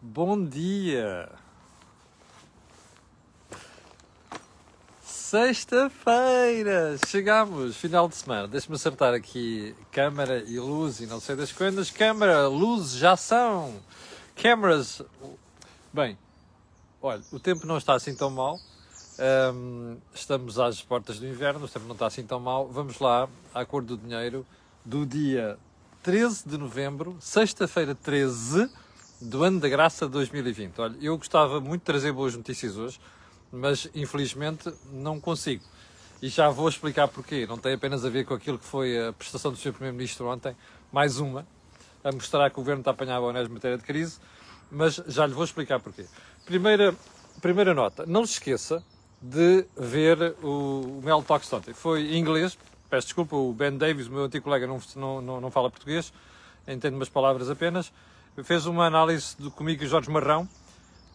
Bom 0.00 0.44
dia! 0.44 1.28
Sexta-feira! 5.02 6.96
Chegamos, 7.04 7.76
final 7.76 8.08
de 8.08 8.14
semana. 8.14 8.46
Deixa-me 8.46 8.76
acertar 8.76 9.12
aqui 9.12 9.74
câmara 9.90 10.38
e 10.46 10.60
luz 10.60 11.00
e 11.00 11.06
não 11.06 11.18
sei 11.18 11.34
das 11.34 11.50
coisas. 11.50 11.90
Câmara, 11.90 12.46
luz, 12.46 12.92
já 12.92 13.16
são! 13.16 13.74
Câmaras. 14.36 15.02
Bem, 15.92 16.16
olha, 17.02 17.22
o 17.32 17.40
tempo 17.40 17.66
não 17.66 17.76
está 17.76 17.94
assim 17.94 18.14
tão 18.14 18.30
mal. 18.30 18.60
Ahm, 19.18 19.96
estamos 20.14 20.60
às 20.60 20.80
portas 20.80 21.18
do 21.18 21.26
inverno, 21.26 21.64
o 21.64 21.68
tempo 21.68 21.86
não 21.86 21.94
está 21.94 22.06
assim 22.06 22.22
tão 22.22 22.38
mal. 22.38 22.68
Vamos 22.68 23.00
lá 23.00 23.28
à 23.52 23.64
cor 23.64 23.82
do 23.82 23.96
dinheiro 23.96 24.46
do 24.84 25.04
dia 25.04 25.58
13 26.04 26.48
de 26.48 26.56
novembro, 26.56 27.16
sexta-feira 27.18 27.96
13 27.96 28.70
do 29.20 29.42
ano 29.42 29.60
da 29.60 29.68
graça 29.68 30.06
de 30.06 30.12
2020. 30.12 30.80
Olha, 30.80 30.96
eu 31.00 31.16
gostava 31.16 31.60
muito 31.60 31.80
de 31.80 31.86
trazer 31.86 32.12
boas 32.12 32.36
notícias 32.36 32.76
hoje, 32.76 33.00
mas 33.50 33.88
infelizmente 33.94 34.72
não 34.92 35.20
consigo. 35.20 35.64
E 36.20 36.28
já 36.28 36.48
vou 36.48 36.68
explicar 36.68 37.08
porquê. 37.08 37.46
Não 37.46 37.58
tem 37.58 37.74
apenas 37.74 38.04
a 38.04 38.10
ver 38.10 38.24
com 38.24 38.34
aquilo 38.34 38.58
que 38.58 38.64
foi 38.64 39.08
a 39.08 39.12
prestação 39.12 39.50
do 39.52 39.56
Sr. 39.56 39.72
Primeiro-Ministro 39.72 40.26
ontem, 40.28 40.56
mais 40.92 41.18
uma, 41.18 41.46
a 42.02 42.12
mostrar 42.12 42.50
que 42.50 42.56
o 42.56 42.62
Governo 42.62 42.80
está 42.80 42.90
a 42.90 42.94
apanhar 42.94 43.20
bonés 43.20 43.46
de 43.46 43.52
matéria 43.52 43.76
de 43.76 43.84
crise, 43.84 44.18
mas 44.70 44.96
já 45.06 45.26
lhe 45.26 45.32
vou 45.32 45.44
explicar 45.44 45.80
porquê. 45.80 46.06
Primeira, 46.44 46.94
primeira 47.40 47.74
nota, 47.74 48.04
não 48.06 48.24
se 48.26 48.34
esqueça 48.34 48.82
de 49.20 49.64
ver 49.76 50.34
o, 50.42 50.98
o 50.98 51.02
Mel 51.04 51.22
Talks 51.22 51.52
ontem. 51.52 51.74
Foi 51.74 52.02
em 52.02 52.18
inglês, 52.18 52.56
peço 52.88 53.08
desculpa, 53.08 53.36
o 53.36 53.52
Ben 53.52 53.76
Davis, 53.76 54.06
o 54.06 54.12
meu 54.12 54.24
antigo 54.24 54.44
colega, 54.44 54.66
não, 54.66 54.80
não, 55.20 55.40
não 55.40 55.50
fala 55.50 55.70
português, 55.70 56.12
entende 56.66 56.94
umas 56.94 57.08
palavras 57.08 57.50
apenas, 57.50 57.92
fez 58.44 58.66
uma 58.66 58.86
análise 58.86 59.36
do, 59.38 59.50
comigo 59.50 59.82
e 59.82 59.86
Jorge 59.86 60.10
Marrão, 60.10 60.48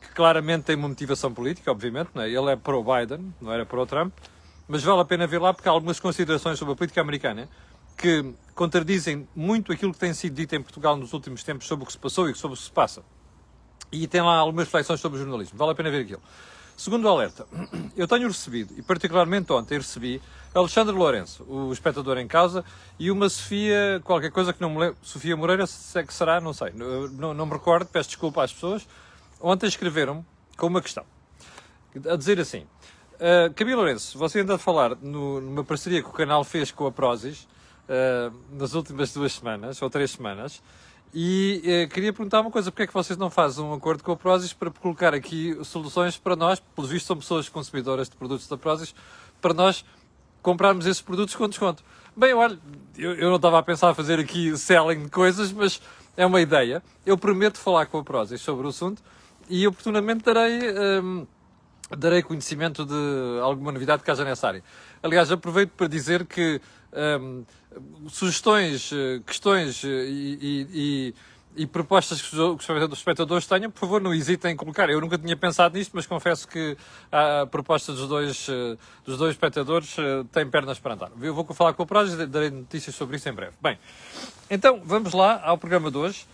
que 0.01 0.09
claramente 0.09 0.63
tem 0.63 0.75
uma 0.75 0.87
motivação 0.87 1.33
política, 1.33 1.71
obviamente, 1.71 2.09
não 2.13 2.21
é? 2.21 2.29
ele 2.29 2.51
é 2.51 2.55
pro-Biden, 2.55 3.33
não 3.41 3.51
era 3.51 3.65
pro-Trump, 3.65 4.13
mas 4.67 4.83
vale 4.83 5.01
a 5.01 5.05
pena 5.05 5.27
ver 5.27 5.39
lá 5.39 5.53
porque 5.53 5.67
há 5.67 5.71
algumas 5.71 5.99
considerações 5.99 6.57
sobre 6.57 6.73
a 6.73 6.77
política 6.77 7.01
americana 7.01 7.49
que 7.97 8.33
contradizem 8.55 9.27
muito 9.35 9.71
aquilo 9.71 9.93
que 9.93 9.99
tem 9.99 10.13
sido 10.13 10.35
dito 10.35 10.55
em 10.55 10.61
Portugal 10.61 10.95
nos 10.95 11.13
últimos 11.13 11.43
tempos 11.43 11.67
sobre 11.67 11.83
o 11.83 11.85
que 11.85 11.93
se 11.93 11.99
passou 11.99 12.29
e 12.29 12.35
sobre 12.35 12.55
o 12.55 12.57
que 12.57 12.65
se 12.65 12.71
passa. 12.71 13.03
E 13.91 14.07
tem 14.07 14.21
lá 14.21 14.37
algumas 14.37 14.65
reflexões 14.65 14.99
sobre 14.99 15.19
o 15.19 15.21
jornalismo, 15.21 15.57
vale 15.57 15.71
a 15.71 15.75
pena 15.75 15.91
ver 15.91 16.01
aquilo. 16.01 16.21
Segundo 16.75 17.07
alerta, 17.07 17.45
eu 17.95 18.07
tenho 18.07 18.27
recebido, 18.27 18.73
e 18.77 18.81
particularmente 18.81 19.51
ontem 19.53 19.77
recebi, 19.77 20.21
Alexandre 20.53 20.95
Lourenço, 20.95 21.43
o 21.47 21.71
espectador 21.71 22.17
em 22.17 22.27
casa, 22.27 22.65
e 22.99 23.11
uma 23.11 23.29
Sofia, 23.29 24.01
qualquer 24.03 24.31
coisa 24.31 24.51
que 24.51 24.61
não 24.61 24.69
me 24.69 24.79
lembro, 24.79 24.97
Sofia 25.01 25.35
Moreira, 25.37 25.67
se 25.67 25.99
é 25.99 26.03
que 26.03 26.13
será, 26.13 26.41
não 26.41 26.53
sei, 26.53 26.71
não, 26.73 27.33
não 27.33 27.45
me 27.45 27.53
recordo, 27.53 27.87
peço 27.87 28.09
desculpa 28.09 28.43
às 28.43 28.51
pessoas. 28.51 28.87
Ontem 29.39 29.67
escreveram 29.67 30.25
com 30.57 30.67
uma 30.67 30.81
questão, 30.81 31.05
a 32.09 32.15
dizer 32.15 32.39
assim, 32.39 32.65
uh, 33.15 33.53
Camilo 33.55 33.81
Lourenço, 33.81 34.17
você 34.17 34.39
anda 34.39 34.55
a 34.55 34.57
falar 34.57 34.95
no, 35.01 35.41
numa 35.41 35.63
parceria 35.63 36.01
que 36.01 36.09
o 36.09 36.13
canal 36.13 36.43
fez 36.43 36.71
com 36.71 36.87
a 36.87 36.91
Prozis, 36.91 37.47
uh, 37.87 38.33
nas 38.51 38.73
últimas 38.73 39.13
duas 39.13 39.33
semanas, 39.33 39.81
ou 39.81 39.89
três 39.89 40.11
semanas, 40.11 40.61
e 41.13 41.61
eh, 41.63 41.87
queria 41.87 42.11
perguntar 42.11 42.41
uma 42.41 42.49
coisa: 42.49 42.71
porque 42.71 42.83
é 42.83 42.87
que 42.87 42.93
vocês 42.93 43.17
não 43.17 43.29
fazem 43.29 43.63
um 43.63 43.73
acordo 43.73 44.03
com 44.03 44.11
a 44.11 44.17
Prozis 44.17 44.51
para 44.51 44.71
colocar 44.71 45.13
aqui 45.13 45.57
soluções 45.63 46.17
para 46.17 46.35
nós, 46.35 46.59
pelos 46.59 46.89
vistos 46.89 47.07
são 47.07 47.17
pessoas 47.17 47.47
consumidoras 47.47 48.09
de 48.09 48.15
produtos 48.15 48.47
da 48.47 48.57
Prozis, 48.57 48.95
para 49.39 49.53
nós 49.53 49.85
comprarmos 50.41 50.85
esses 50.87 51.01
produtos 51.01 51.35
com 51.35 51.47
desconto? 51.47 51.83
Bem, 52.15 52.33
olha, 52.33 52.59
eu, 52.97 53.13
eu 53.13 53.29
não 53.29 53.35
estava 53.35 53.59
a 53.59 53.63
pensar 53.63 53.93
fazer 53.93 54.19
aqui 54.19 54.57
selling 54.57 55.03
de 55.03 55.09
coisas, 55.09 55.51
mas 55.51 55.79
é 56.17 56.25
uma 56.25 56.41
ideia. 56.41 56.81
Eu 57.05 57.17
prometo 57.17 57.57
falar 57.59 57.85
com 57.85 57.99
a 57.99 58.03
Prozis 58.03 58.41
sobre 58.41 58.65
o 58.65 58.69
assunto 58.69 59.01
e 59.49 59.67
oportunamente 59.67 60.23
darei. 60.23 60.71
Hum, 61.01 61.27
darei 61.97 62.21
conhecimento 62.21 62.85
de 62.85 63.39
alguma 63.41 63.71
novidade 63.71 64.03
que 64.03 64.11
haja 64.11 64.23
nessa 64.23 64.47
área. 64.47 64.63
Aliás, 65.01 65.31
aproveito 65.31 65.71
para 65.71 65.87
dizer 65.87 66.25
que 66.25 66.61
um, 67.21 67.43
sugestões, 68.07 68.91
eh, 68.93 69.19
questões 69.25 69.83
eh, 69.83 69.87
e, 69.87 70.67
e, 71.55 71.63
e, 71.63 71.65
propostas 71.65 72.21
que 72.21 72.35
os 72.35 72.93
espectadores 72.93 73.47
tenham, 73.47 73.71
por 73.71 73.79
favor, 73.79 74.01
não 74.01 74.13
hesitem 74.13 74.51
em 74.53 74.55
colocar. 74.55 74.89
Eu 74.89 75.01
nunca 75.01 75.17
tinha 75.17 75.35
pensado 75.35 75.77
nisto, 75.77 75.91
mas 75.95 76.05
confesso 76.05 76.47
que 76.47 76.77
a 77.11 77.47
proposta 77.47 77.93
dos 77.93 78.07
dois, 78.07 78.47
eh, 78.47 78.77
dos 79.03 79.17
dois 79.17 79.31
espectadores 79.31 79.95
tem 80.31 80.47
pernas 80.47 80.79
para 80.79 80.93
andar. 80.93 81.11
Eu 81.19 81.33
vou 81.33 81.45
falar 81.45 81.73
com 81.73 81.83
o 81.83 81.85
Prós 81.85 82.13
e 82.13 82.25
darei 82.27 82.51
notícias 82.51 82.95
sobre 82.95 83.15
isso 83.15 83.27
em 83.27 83.33
breve. 83.33 83.53
Bem, 83.61 83.79
então 84.49 84.81
vamos 84.83 85.13
lá 85.13 85.41
ao 85.43 85.57
programa 85.57 85.89
de 85.89 85.97
hoje 85.97 86.27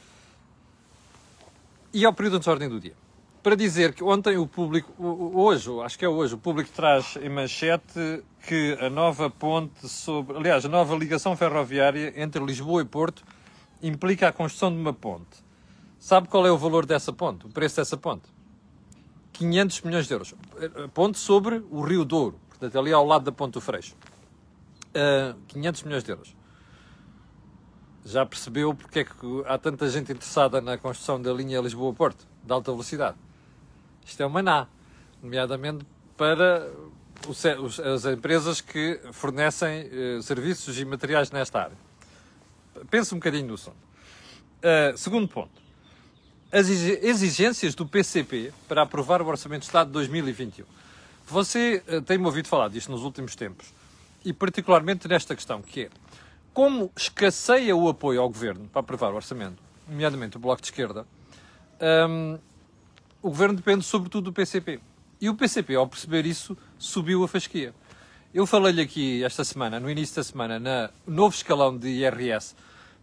e 1.93 2.05
ao 2.05 2.13
período 2.13 2.39
de 2.39 2.49
ordem 2.49 2.69
do 2.69 2.79
dia 2.79 2.93
para 3.41 3.55
dizer 3.55 3.93
que 3.93 4.03
ontem 4.03 4.37
o 4.37 4.45
público, 4.45 4.93
hoje, 4.99 5.69
acho 5.81 5.97
que 5.97 6.05
é 6.05 6.09
hoje, 6.09 6.35
o 6.35 6.37
público 6.37 6.69
traz 6.73 7.15
em 7.21 7.29
manchete 7.29 8.23
que 8.45 8.77
a 8.81 8.89
nova 8.89 9.29
ponte 9.29 9.87
sobre, 9.87 10.37
aliás, 10.37 10.65
a 10.65 10.69
nova 10.69 10.95
ligação 10.95 11.35
ferroviária 11.37 12.13
entre 12.17 12.43
Lisboa 12.43 12.81
e 12.81 12.85
Porto 12.85 13.23
implica 13.81 14.27
a 14.27 14.31
construção 14.31 14.71
de 14.71 14.77
uma 14.77 14.93
ponte. 14.93 15.43
Sabe 15.97 16.27
qual 16.27 16.45
é 16.45 16.51
o 16.51 16.57
valor 16.57 16.85
dessa 16.85 17.13
ponte? 17.13 17.45
O 17.45 17.49
preço 17.49 17.77
dessa 17.77 17.97
ponte? 17.97 18.23
500 19.33 19.81
milhões 19.81 20.07
de 20.07 20.13
euros. 20.13 20.35
A 20.83 20.87
ponte 20.89 21.17
sobre 21.17 21.63
o 21.69 21.81
Rio 21.81 22.03
Douro, 22.03 22.39
portanto, 22.49 22.77
ali 22.77 22.91
ao 22.91 23.05
lado 23.05 23.23
da 23.23 23.31
Ponte 23.31 23.53
do 23.53 23.61
Freixo. 23.61 23.95
Uh, 24.89 25.37
500 25.47 25.83
milhões 25.83 26.03
de 26.03 26.11
euros. 26.11 26.35
Já 28.03 28.25
percebeu 28.25 28.73
porque 28.73 28.99
é 28.99 29.03
que 29.03 29.43
há 29.45 29.57
tanta 29.57 29.87
gente 29.89 30.11
interessada 30.11 30.59
na 30.59 30.77
construção 30.77 31.21
da 31.21 31.31
linha 31.31 31.61
Lisboa-Porto, 31.61 32.27
de 32.43 32.51
alta 32.51 32.71
velocidade? 32.71 33.17
Isto 34.09 34.23
é 34.23 34.25
uma 34.25 34.41
maná, 34.41 34.67
nomeadamente 35.21 35.85
para 36.17 36.67
as 37.93 38.05
empresas 38.05 38.59
que 38.59 38.99
fornecem 39.11 39.89
eh, 39.91 40.19
serviços 40.21 40.79
e 40.79 40.85
materiais 40.85 41.31
nesta 41.31 41.63
área. 41.63 41.77
Pense 42.89 43.13
um 43.13 43.19
bocadinho 43.19 43.47
no 43.47 43.57
som. 43.57 43.71
Uh, 43.71 44.97
segundo 44.97 45.27
ponto. 45.27 45.51
As 46.51 46.67
exigências 46.67 47.75
do 47.75 47.85
PCP 47.85 48.51
para 48.67 48.81
aprovar 48.81 49.21
o 49.21 49.27
Orçamento 49.27 49.61
de 49.61 49.67
Estado 49.67 49.87
de 49.87 49.93
2021. 49.93 50.65
Você 51.27 51.83
uh, 51.87 52.01
tem-me 52.01 52.25
ouvido 52.25 52.47
falar 52.47 52.69
disto 52.69 52.91
nos 52.91 53.03
últimos 53.03 53.35
tempos, 53.35 53.71
e 54.25 54.33
particularmente 54.33 55.07
nesta 55.07 55.35
questão, 55.35 55.61
que 55.61 55.83
é 55.83 55.89
como 56.53 56.91
escasseia 56.97 57.75
o 57.75 57.87
apoio 57.87 58.21
ao 58.21 58.27
Governo 58.27 58.67
para 58.67 58.79
aprovar 58.79 59.11
o 59.11 59.15
Orçamento, 59.15 59.61
nomeadamente 59.87 60.37
o 60.37 60.39
Bloco 60.39 60.61
de 60.61 60.67
Esquerda, 60.67 61.05
um, 62.09 62.39
o 63.21 63.29
governo 63.29 63.55
depende 63.55 63.83
sobretudo 63.83 64.25
do 64.25 64.33
PCP. 64.33 64.79
E 65.21 65.29
o 65.29 65.35
PCP, 65.35 65.75
ao 65.75 65.87
perceber 65.87 66.25
isso, 66.25 66.57
subiu 66.77 67.23
a 67.23 67.27
fasquia. 67.27 67.73
Eu 68.33 68.45
falei-lhe 68.45 68.81
aqui 68.81 69.23
esta 69.23 69.43
semana, 69.43 69.79
no 69.79 69.89
início 69.89 70.15
da 70.15 70.23
semana, 70.23 70.59
no 70.59 71.13
novo 71.13 71.35
escalão 71.35 71.77
de 71.77 71.89
IRS, 71.89 72.55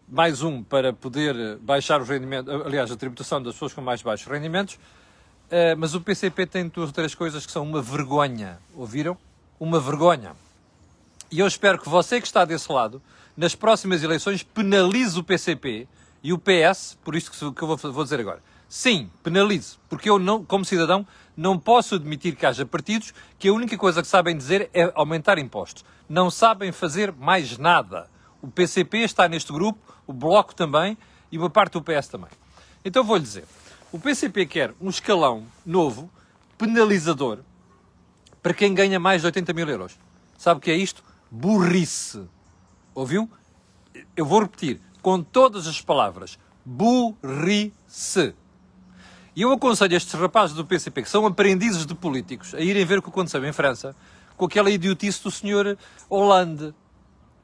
mais 0.08 0.42
um 0.42 0.62
para 0.62 0.92
poder 0.92 1.56
baixar 1.58 2.00
os 2.00 2.08
rendimentos, 2.08 2.52
aliás, 2.64 2.90
a 2.90 2.96
tributação 2.96 3.42
das 3.42 3.54
pessoas 3.54 3.74
com 3.74 3.80
mais 3.80 4.02
baixos 4.02 4.26
rendimentos, 4.26 4.78
eh, 5.50 5.74
mas 5.74 5.94
o 5.94 6.00
PCP 6.00 6.46
tem 6.46 6.68
duas 6.68 6.88
ou 6.88 6.92
três 6.92 7.14
coisas 7.14 7.44
que 7.44 7.52
são 7.52 7.64
uma 7.64 7.82
vergonha. 7.82 8.58
Ouviram? 8.74 9.18
Uma 9.58 9.80
vergonha. 9.80 10.32
E 11.30 11.40
eu 11.40 11.46
espero 11.46 11.78
que 11.78 11.88
você 11.88 12.20
que 12.20 12.26
está 12.26 12.44
desse 12.44 12.70
lado, 12.70 13.02
nas 13.36 13.54
próximas 13.54 14.02
eleições, 14.02 14.42
penalize 14.42 15.18
o 15.18 15.24
PCP 15.24 15.88
e 16.22 16.32
o 16.32 16.38
PS, 16.38 16.96
por 17.04 17.14
isto 17.14 17.52
que 17.52 17.62
eu 17.62 17.76
vou 17.76 18.04
dizer 18.04 18.20
agora. 18.20 18.40
Sim, 18.68 19.10
penalize, 19.22 19.76
porque 19.88 20.10
eu, 20.10 20.18
não, 20.18 20.44
como 20.44 20.64
cidadão, 20.64 21.06
não 21.36 21.58
posso 21.58 21.94
admitir 21.94 22.34
que 22.34 22.44
haja 22.44 22.66
partidos 22.66 23.14
que 23.38 23.48
a 23.48 23.52
única 23.52 23.76
coisa 23.78 24.02
que 24.02 24.08
sabem 24.08 24.36
dizer 24.36 24.68
é 24.74 24.90
aumentar 24.94 25.38
impostos. 25.38 25.84
Não 26.08 26.30
sabem 26.30 26.72
fazer 26.72 27.12
mais 27.12 27.58
nada. 27.58 28.08
O 28.42 28.48
PCP 28.48 28.98
está 28.98 29.28
neste 29.28 29.52
grupo, 29.52 29.78
o 30.06 30.12
Bloco 30.12 30.54
também 30.54 30.98
e 31.30 31.38
uma 31.38 31.50
parte 31.50 31.74
do 31.74 31.82
PS 31.82 32.08
também. 32.08 32.30
Então 32.84 33.04
vou-lhe 33.04 33.22
dizer: 33.22 33.44
o 33.92 33.98
PCP 33.98 34.46
quer 34.46 34.74
um 34.80 34.90
escalão 34.90 35.46
novo, 35.64 36.10
penalizador, 36.58 37.38
para 38.42 38.54
quem 38.54 38.74
ganha 38.74 38.98
mais 38.98 39.22
de 39.22 39.26
80 39.26 39.52
mil 39.52 39.68
euros. 39.68 39.98
Sabe 40.36 40.58
o 40.58 40.60
que 40.60 40.70
é 40.70 40.76
isto? 40.76 41.04
Burrice. 41.30 42.22
Ouviu? 42.94 43.30
Eu 44.16 44.26
vou 44.26 44.40
repetir 44.40 44.80
com 45.02 45.22
todas 45.22 45.66
as 45.66 45.80
palavras: 45.80 46.38
burrice. 46.64 48.34
E 49.36 49.42
eu 49.42 49.52
aconselho 49.52 49.94
estes 49.94 50.14
rapazes 50.14 50.56
do 50.56 50.64
PCP, 50.64 51.02
que 51.02 51.10
são 51.10 51.26
aprendizes 51.26 51.84
de 51.84 51.94
políticos, 51.94 52.54
a 52.54 52.60
irem 52.60 52.86
ver 52.86 53.00
o 53.00 53.02
que 53.02 53.10
aconteceu 53.10 53.44
em 53.44 53.52
França 53.52 53.94
com 54.34 54.46
aquela 54.46 54.70
idiotice 54.70 55.22
do 55.22 55.30
senhor 55.30 55.76
Hollande, 56.08 56.74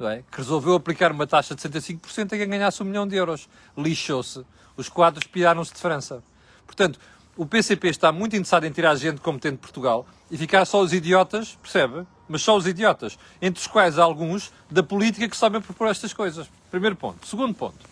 é? 0.00 0.22
que 0.30 0.38
resolveu 0.38 0.74
aplicar 0.74 1.12
uma 1.12 1.26
taxa 1.26 1.54
de 1.54 1.60
65% 1.60 2.32
a 2.32 2.38
quem 2.38 2.48
ganhasse 2.48 2.82
um 2.82 2.86
milhão 2.86 3.06
de 3.06 3.14
euros. 3.14 3.46
Lixou-se. 3.76 4.42
Os 4.74 4.88
quadros 4.88 5.26
piraram-se 5.26 5.74
de 5.74 5.80
França. 5.80 6.22
Portanto, 6.66 6.98
o 7.36 7.44
PCP 7.44 7.88
está 7.88 8.10
muito 8.10 8.34
interessado 8.34 8.64
em 8.64 8.70
tirar 8.70 8.94
gente 8.94 9.20
competente 9.20 9.56
de 9.56 9.60
Portugal 9.60 10.06
e 10.30 10.38
ficar 10.38 10.64
só 10.64 10.80
os 10.80 10.94
idiotas, 10.94 11.58
percebe? 11.62 12.06
Mas 12.26 12.40
só 12.40 12.56
os 12.56 12.66
idiotas, 12.66 13.18
entre 13.40 13.60
os 13.60 13.66
quais 13.66 13.98
alguns 13.98 14.50
da 14.70 14.82
política 14.82 15.28
que 15.28 15.36
sabem 15.36 15.60
propor 15.60 15.88
estas 15.88 16.14
coisas. 16.14 16.48
Primeiro 16.70 16.96
ponto. 16.96 17.26
Segundo 17.26 17.54
ponto. 17.54 17.86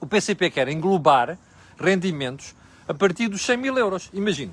O 0.00 0.06
PCP 0.06 0.50
quer 0.50 0.68
englobar 0.68 1.36
rendimentos 1.76 2.54
a 2.90 2.94
partir 2.94 3.28
dos 3.28 3.42
100 3.42 3.56
mil 3.56 3.78
euros. 3.78 4.10
Imagine, 4.12 4.52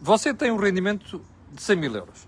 você 0.00 0.32
tem 0.32 0.50
um 0.50 0.56
rendimento 0.56 1.20
de 1.52 1.62
100 1.62 1.76
mil 1.76 1.94
euros. 1.94 2.26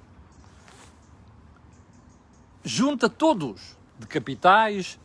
Junta 2.62 3.08
todos, 3.08 3.74
de 3.98 4.06
capitais, 4.06 4.98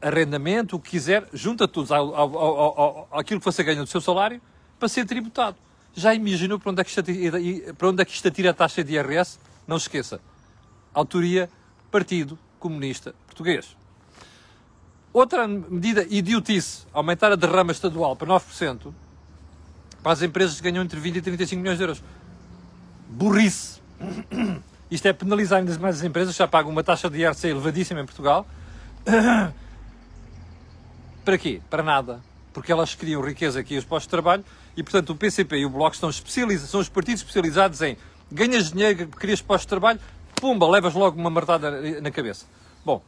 arrendamento, 0.00 0.76
o 0.76 0.80
que 0.80 0.92
quiser, 0.92 1.28
junta 1.34 1.68
todos 1.68 1.92
ao, 1.92 2.14
ao, 2.14 2.38
ao, 2.38 2.80
ao, 2.80 3.08
aquilo 3.12 3.38
que 3.38 3.44
você 3.44 3.62
ganha 3.62 3.82
do 3.82 3.86
seu 3.86 4.00
salário 4.00 4.40
para 4.78 4.88
ser 4.88 5.04
tributado. 5.04 5.58
Já 5.92 6.14
imaginou 6.14 6.58
para 6.58 6.70
onde 6.70 6.80
é 6.80 6.84
que 6.84 6.98
atira, 6.98 7.38
para 7.74 7.88
onde 7.88 8.00
é 8.00 8.04
que 8.06 8.12
isto 8.12 8.28
atira 8.28 8.50
a 8.50 8.54
taxa 8.54 8.82
de 8.82 8.94
IRS? 8.94 9.38
Não 9.66 9.78
se 9.78 9.84
esqueça. 9.84 10.22
Autoria 10.94 11.50
Partido 11.90 12.38
Comunista 12.58 13.14
Português. 13.26 13.76
Outra 15.12 15.46
medida 15.46 16.06
idiotice, 16.08 16.86
aumentar 16.94 17.30
a 17.30 17.36
derrama 17.36 17.72
estadual 17.72 18.16
para 18.16 18.28
9%, 18.28 18.94
para 20.02 20.12
as 20.12 20.22
empresas 20.22 20.56
que 20.56 20.70
ganham 20.70 20.82
entre 20.82 20.98
20 20.98 21.16
e 21.16 21.22
35 21.22 21.60
milhões 21.60 21.78
de 21.78 21.84
euros. 21.84 22.02
Burrice. 23.08 23.80
Isto 24.90 25.06
é 25.06 25.12
penalizar 25.12 25.58
ainda 25.58 25.78
mais 25.78 25.96
as 25.96 26.02
empresas 26.02 26.34
já 26.34 26.48
pagam 26.48 26.70
uma 26.70 26.82
taxa 26.82 27.10
de 27.10 27.18
IRC 27.18 27.48
elevadíssima 27.48 28.00
em 28.00 28.06
Portugal. 28.06 28.46
Para 31.24 31.36
quê? 31.36 31.60
Para 31.68 31.82
nada. 31.82 32.22
Porque 32.52 32.72
elas 32.72 32.94
criam 32.94 33.20
riqueza 33.20 33.60
aqui 33.60 33.76
os 33.76 33.84
postos 33.84 34.06
de 34.06 34.10
trabalho 34.10 34.44
e, 34.76 34.82
portanto, 34.82 35.10
o 35.10 35.16
PCP 35.16 35.58
e 35.58 35.66
o 35.66 35.70
Bloco 35.70 35.94
estão 35.94 36.08
especializados, 36.08 36.70
são 36.70 36.80
os 36.80 36.88
partidos 36.88 37.20
especializados 37.20 37.82
em 37.82 37.96
ganhas 38.32 38.72
dinheiro, 38.72 39.08
crias 39.08 39.42
postos 39.42 39.66
de 39.66 39.68
trabalho, 39.68 40.00
pumba, 40.34 40.66
levas 40.68 40.94
logo 40.94 41.18
uma 41.18 41.30
martada 41.30 42.00
na 42.00 42.10
cabeça. 42.10 42.46
Bom, 42.84 43.02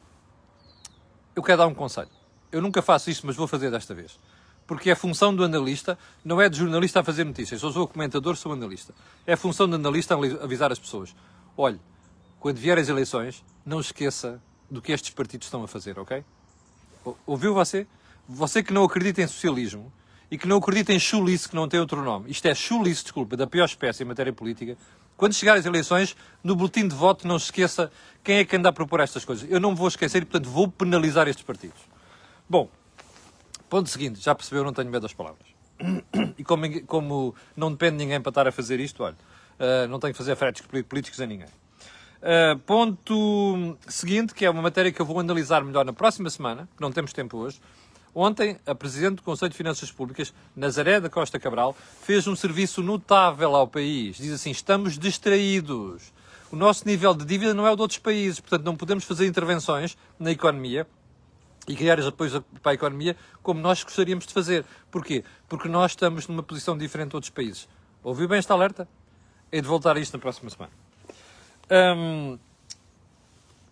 eu 1.34 1.42
quero 1.42 1.58
dar 1.58 1.66
um 1.66 1.74
conselho. 1.74 2.10
Eu 2.52 2.60
nunca 2.60 2.82
faço 2.82 3.10
isto, 3.10 3.26
mas 3.26 3.36
vou 3.36 3.46
fazer 3.46 3.70
desta 3.70 3.94
vez 3.94 4.18
porque 4.70 4.88
é 4.88 4.94
função 4.94 5.34
do 5.34 5.42
analista, 5.42 5.98
não 6.24 6.40
é 6.40 6.48
de 6.48 6.56
jornalista 6.56 7.00
a 7.00 7.02
fazer 7.02 7.24
notícias. 7.24 7.60
Eu 7.60 7.72
sou 7.72 7.88
comentador, 7.88 8.36
sou 8.36 8.52
analista. 8.52 8.94
É 9.26 9.34
função 9.34 9.68
do 9.68 9.74
analista 9.74 10.14
avisar 10.14 10.70
as 10.70 10.78
pessoas. 10.78 11.12
Olhe, 11.56 11.80
quando 12.38 12.58
vierem 12.58 12.80
as 12.80 12.88
eleições, 12.88 13.44
não 13.66 13.80
esqueça 13.80 14.40
do 14.70 14.80
que 14.80 14.92
estes 14.92 15.10
partidos 15.10 15.48
estão 15.48 15.64
a 15.64 15.66
fazer, 15.66 15.98
ok? 15.98 16.24
Ouviu 17.26 17.52
você? 17.52 17.84
Você 18.28 18.62
que 18.62 18.72
não 18.72 18.84
acredita 18.84 19.20
em 19.20 19.26
socialismo 19.26 19.92
e 20.30 20.38
que 20.38 20.46
não 20.46 20.58
acredita 20.58 20.92
em 20.92 21.00
chulice, 21.00 21.48
que 21.48 21.56
não 21.56 21.66
tem 21.66 21.80
outro 21.80 22.00
nome. 22.04 22.30
Isto 22.30 22.46
é 22.46 22.54
chulice, 22.54 23.02
desculpa, 23.02 23.36
da 23.36 23.48
pior 23.48 23.64
espécie 23.64 24.04
em 24.04 24.06
matéria 24.06 24.32
política. 24.32 24.78
Quando 25.16 25.34
chegar 25.34 25.56
as 25.56 25.66
eleições, 25.66 26.16
no 26.44 26.54
boletim 26.54 26.86
de 26.86 26.94
voto, 26.94 27.26
não 27.26 27.40
se 27.40 27.46
esqueça 27.46 27.90
quem 28.22 28.36
é 28.36 28.44
que 28.44 28.54
anda 28.54 28.68
a 28.68 28.72
propor 28.72 29.00
estas 29.00 29.24
coisas. 29.24 29.50
Eu 29.50 29.58
não 29.58 29.74
vou 29.74 29.88
esquecer 29.88 30.22
e, 30.22 30.24
portanto, 30.24 30.48
vou 30.48 30.68
penalizar 30.68 31.26
estes 31.26 31.44
partidos. 31.44 31.80
Bom, 32.48 32.70
Ponto 33.70 33.88
seguinte, 33.88 34.20
já 34.20 34.34
percebeu, 34.34 34.64
não 34.64 34.72
tenho 34.72 34.90
medo 34.90 35.02
das 35.02 35.14
palavras. 35.14 35.46
E 36.36 36.42
como, 36.42 36.82
como 36.86 37.34
não 37.54 37.70
depende 37.70 37.98
de 37.98 38.04
ninguém 38.04 38.20
para 38.20 38.30
estar 38.30 38.48
a 38.48 38.52
fazer 38.52 38.80
isto, 38.80 39.02
olha, 39.04 39.14
uh, 39.14 39.86
não 39.88 40.00
tenho 40.00 40.12
que 40.12 40.18
fazer 40.18 40.34
fretes 40.36 40.64
políticos 40.88 41.20
a 41.20 41.26
ninguém. 41.26 41.46
Uh, 41.46 42.58
ponto 42.60 43.76
seguinte, 43.86 44.34
que 44.34 44.44
é 44.44 44.50
uma 44.50 44.60
matéria 44.60 44.90
que 44.90 45.00
eu 45.00 45.06
vou 45.06 45.20
analisar 45.20 45.62
melhor 45.62 45.84
na 45.84 45.92
próxima 45.92 46.28
semana, 46.30 46.68
que 46.76 46.80
não 46.80 46.90
temos 46.90 47.12
tempo 47.12 47.36
hoje. 47.36 47.60
Ontem, 48.14 48.58
a 48.66 48.74
Presidente 48.74 49.16
do 49.16 49.22
Conselho 49.22 49.50
de 49.50 49.56
Finanças 49.56 49.92
Públicas, 49.92 50.34
Nazaré 50.56 50.98
da 50.98 51.08
Costa 51.08 51.38
Cabral, 51.38 51.76
fez 52.02 52.26
um 52.26 52.34
serviço 52.34 52.82
notável 52.82 53.54
ao 53.54 53.68
país. 53.68 54.16
Diz 54.16 54.32
assim: 54.32 54.50
estamos 54.50 54.98
distraídos. 54.98 56.12
O 56.50 56.56
nosso 56.56 56.88
nível 56.88 57.14
de 57.14 57.24
dívida 57.24 57.54
não 57.54 57.66
é 57.66 57.70
o 57.70 57.76
de 57.76 57.82
outros 57.82 58.00
países, 58.00 58.40
portanto, 58.40 58.64
não 58.64 58.76
podemos 58.76 59.04
fazer 59.04 59.26
intervenções 59.26 59.96
na 60.18 60.32
economia 60.32 60.86
e 61.70 61.76
criar 61.76 62.00
os 62.00 62.06
apoios 62.06 62.40
para 62.60 62.72
a 62.72 62.74
economia 62.74 63.16
como 63.42 63.60
nós 63.60 63.84
gostaríamos 63.84 64.26
de 64.26 64.34
fazer. 64.34 64.64
Porquê? 64.90 65.24
Porque 65.48 65.68
nós 65.68 65.92
estamos 65.92 66.26
numa 66.26 66.42
posição 66.42 66.76
diferente 66.76 67.10
de 67.10 67.16
outros 67.16 67.30
países. 67.30 67.68
Ouviu 68.02 68.26
bem 68.26 68.38
esta 68.38 68.52
alerta? 68.52 68.88
É 69.52 69.60
de 69.60 69.68
voltar 69.68 69.96
a 69.96 70.00
isto 70.00 70.14
na 70.14 70.18
próxima 70.18 70.50
semana. 70.50 70.72
Hum, 71.70 72.38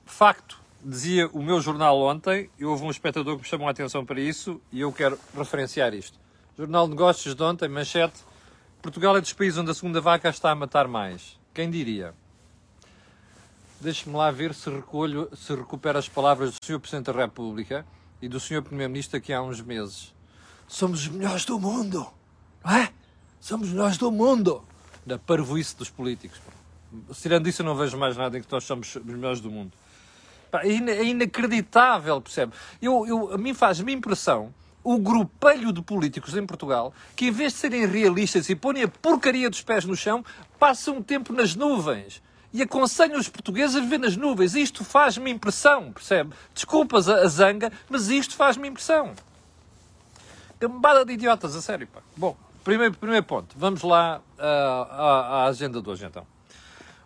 facto, 0.07 0.61
dizia 0.83 1.29
o 1.33 1.43
meu 1.43 1.61
jornal 1.61 2.01
ontem, 2.01 2.49
e 2.57 2.65
houve 2.65 2.85
um 2.85 2.91
espectador 2.91 3.37
que 3.37 3.43
me 3.43 3.49
chamou 3.49 3.67
a 3.67 3.73
atenção 3.73 4.05
para 4.05 4.21
isso, 4.21 4.61
e 4.71 4.81
eu 4.81 4.93
quero 4.93 5.19
referenciar 5.37 5.93
isto. 5.93 6.17
Jornal 6.57 6.85
de 6.85 6.91
Negócios 6.91 7.35
de 7.35 7.43
ontem, 7.43 7.69
manchete, 7.69 8.21
Portugal 8.81 9.17
é 9.17 9.21
dos 9.21 9.33
países 9.33 9.59
onde 9.59 9.73
a 9.73 9.75
segunda 9.75 10.01
vaca 10.01 10.29
está 10.29 10.53
a 10.53 10.55
matar 10.55 10.87
mais. 10.87 11.37
Quem 11.53 11.69
diria? 11.69 12.15
Deixe-me 13.81 14.17
lá 14.17 14.29
ver 14.33 14.55
se 14.55 14.69
recolho, 14.69 15.31
se 15.37 15.55
recupero 15.55 15.99
as 15.99 16.09
palavras 16.09 16.51
do 16.51 16.67
Sr. 16.67 16.81
Presidente 16.81 17.13
da 17.13 17.13
República 17.13 17.87
e 18.21 18.29
do 18.29 18.41
Sr. 18.41 18.61
Primeiro-Ministro 18.61 19.19
aqui 19.19 19.33
há 19.33 19.41
uns 19.41 19.61
meses. 19.61 20.13
Somos 20.67 21.03
os 21.03 21.09
melhores 21.09 21.45
do 21.45 21.61
mundo, 21.61 22.05
não 22.65 22.73
é? 22.73 22.91
Somos 23.39 23.69
os 23.69 23.73
melhores 23.73 23.97
do 23.97 24.11
mundo. 24.11 24.65
Da 25.07 25.17
parvoíce 25.17 25.77
dos 25.77 25.89
políticos. 25.89 26.41
Tirando 27.15 27.49
isso, 27.49 27.63
eu 27.63 27.67
não 27.67 27.77
vejo 27.77 27.97
mais 27.97 28.17
nada 28.17 28.37
em 28.37 28.43
que 28.43 28.51
nós 28.51 28.65
somos 28.65 28.97
os 28.97 29.05
melhores 29.05 29.41
do 29.41 29.51
mundo. 29.51 29.73
É, 30.53 30.69
é 30.69 31.05
inacreditável, 31.05 32.21
percebe? 32.21 32.53
Eu, 32.83 33.07
eu, 33.07 33.33
a 33.33 33.39
mim 33.39 33.55
faz-me 33.55 33.93
impressão 33.93 34.53
o 34.83 34.99
grupelho 34.99 35.73
de 35.73 35.83
políticos 35.83 36.37
em 36.37 36.45
Portugal 36.45 36.93
que, 37.15 37.27
em 37.27 37.31
vez 37.31 37.53
de 37.53 37.61
serem 37.61 37.87
realistas 37.87 38.51
e 38.51 38.57
porem 38.57 38.83
a 38.83 38.89
porcaria 38.89 39.49
dos 39.49 39.63
pés 39.63 39.85
no 39.85 39.95
chão, 39.95 40.25
passam 40.59 41.01
tempo 41.01 41.33
nas 41.33 41.55
nuvens 41.55 42.21
e 42.53 42.63
aconselham 42.63 43.19
os 43.19 43.29
portugueses 43.29 43.77
a 43.77 43.81
viver 43.81 43.99
nas 43.99 44.17
nuvens. 44.17 44.55
Isto 44.55 44.85
faz-me 44.85 45.31
impressão, 45.31 45.93
percebe? 45.93 46.35
Desculpas 46.55 47.09
a, 47.09 47.27
zanga, 47.29 47.73
mas 47.89 48.09
isto 48.09 48.35
faz-me 48.35 48.69
impressão. 48.69 49.15
Gambada 50.59 51.05
de 51.05 51.13
idiotas, 51.13 51.55
a 51.55 51.63
sério, 51.63 51.87
pá. 51.87 52.01
Bom, 52.17 52.37
primeiro, 52.65 52.95
primeiro 52.95 53.25
ponto. 53.25 53.55
Vamos 53.57 53.83
lá 53.83 54.21
uh, 54.39 54.43
à, 54.43 55.45
à 55.45 55.47
agenda 55.47 55.81
de 55.81 55.89
hoje, 55.89 56.05
então. 56.05 56.27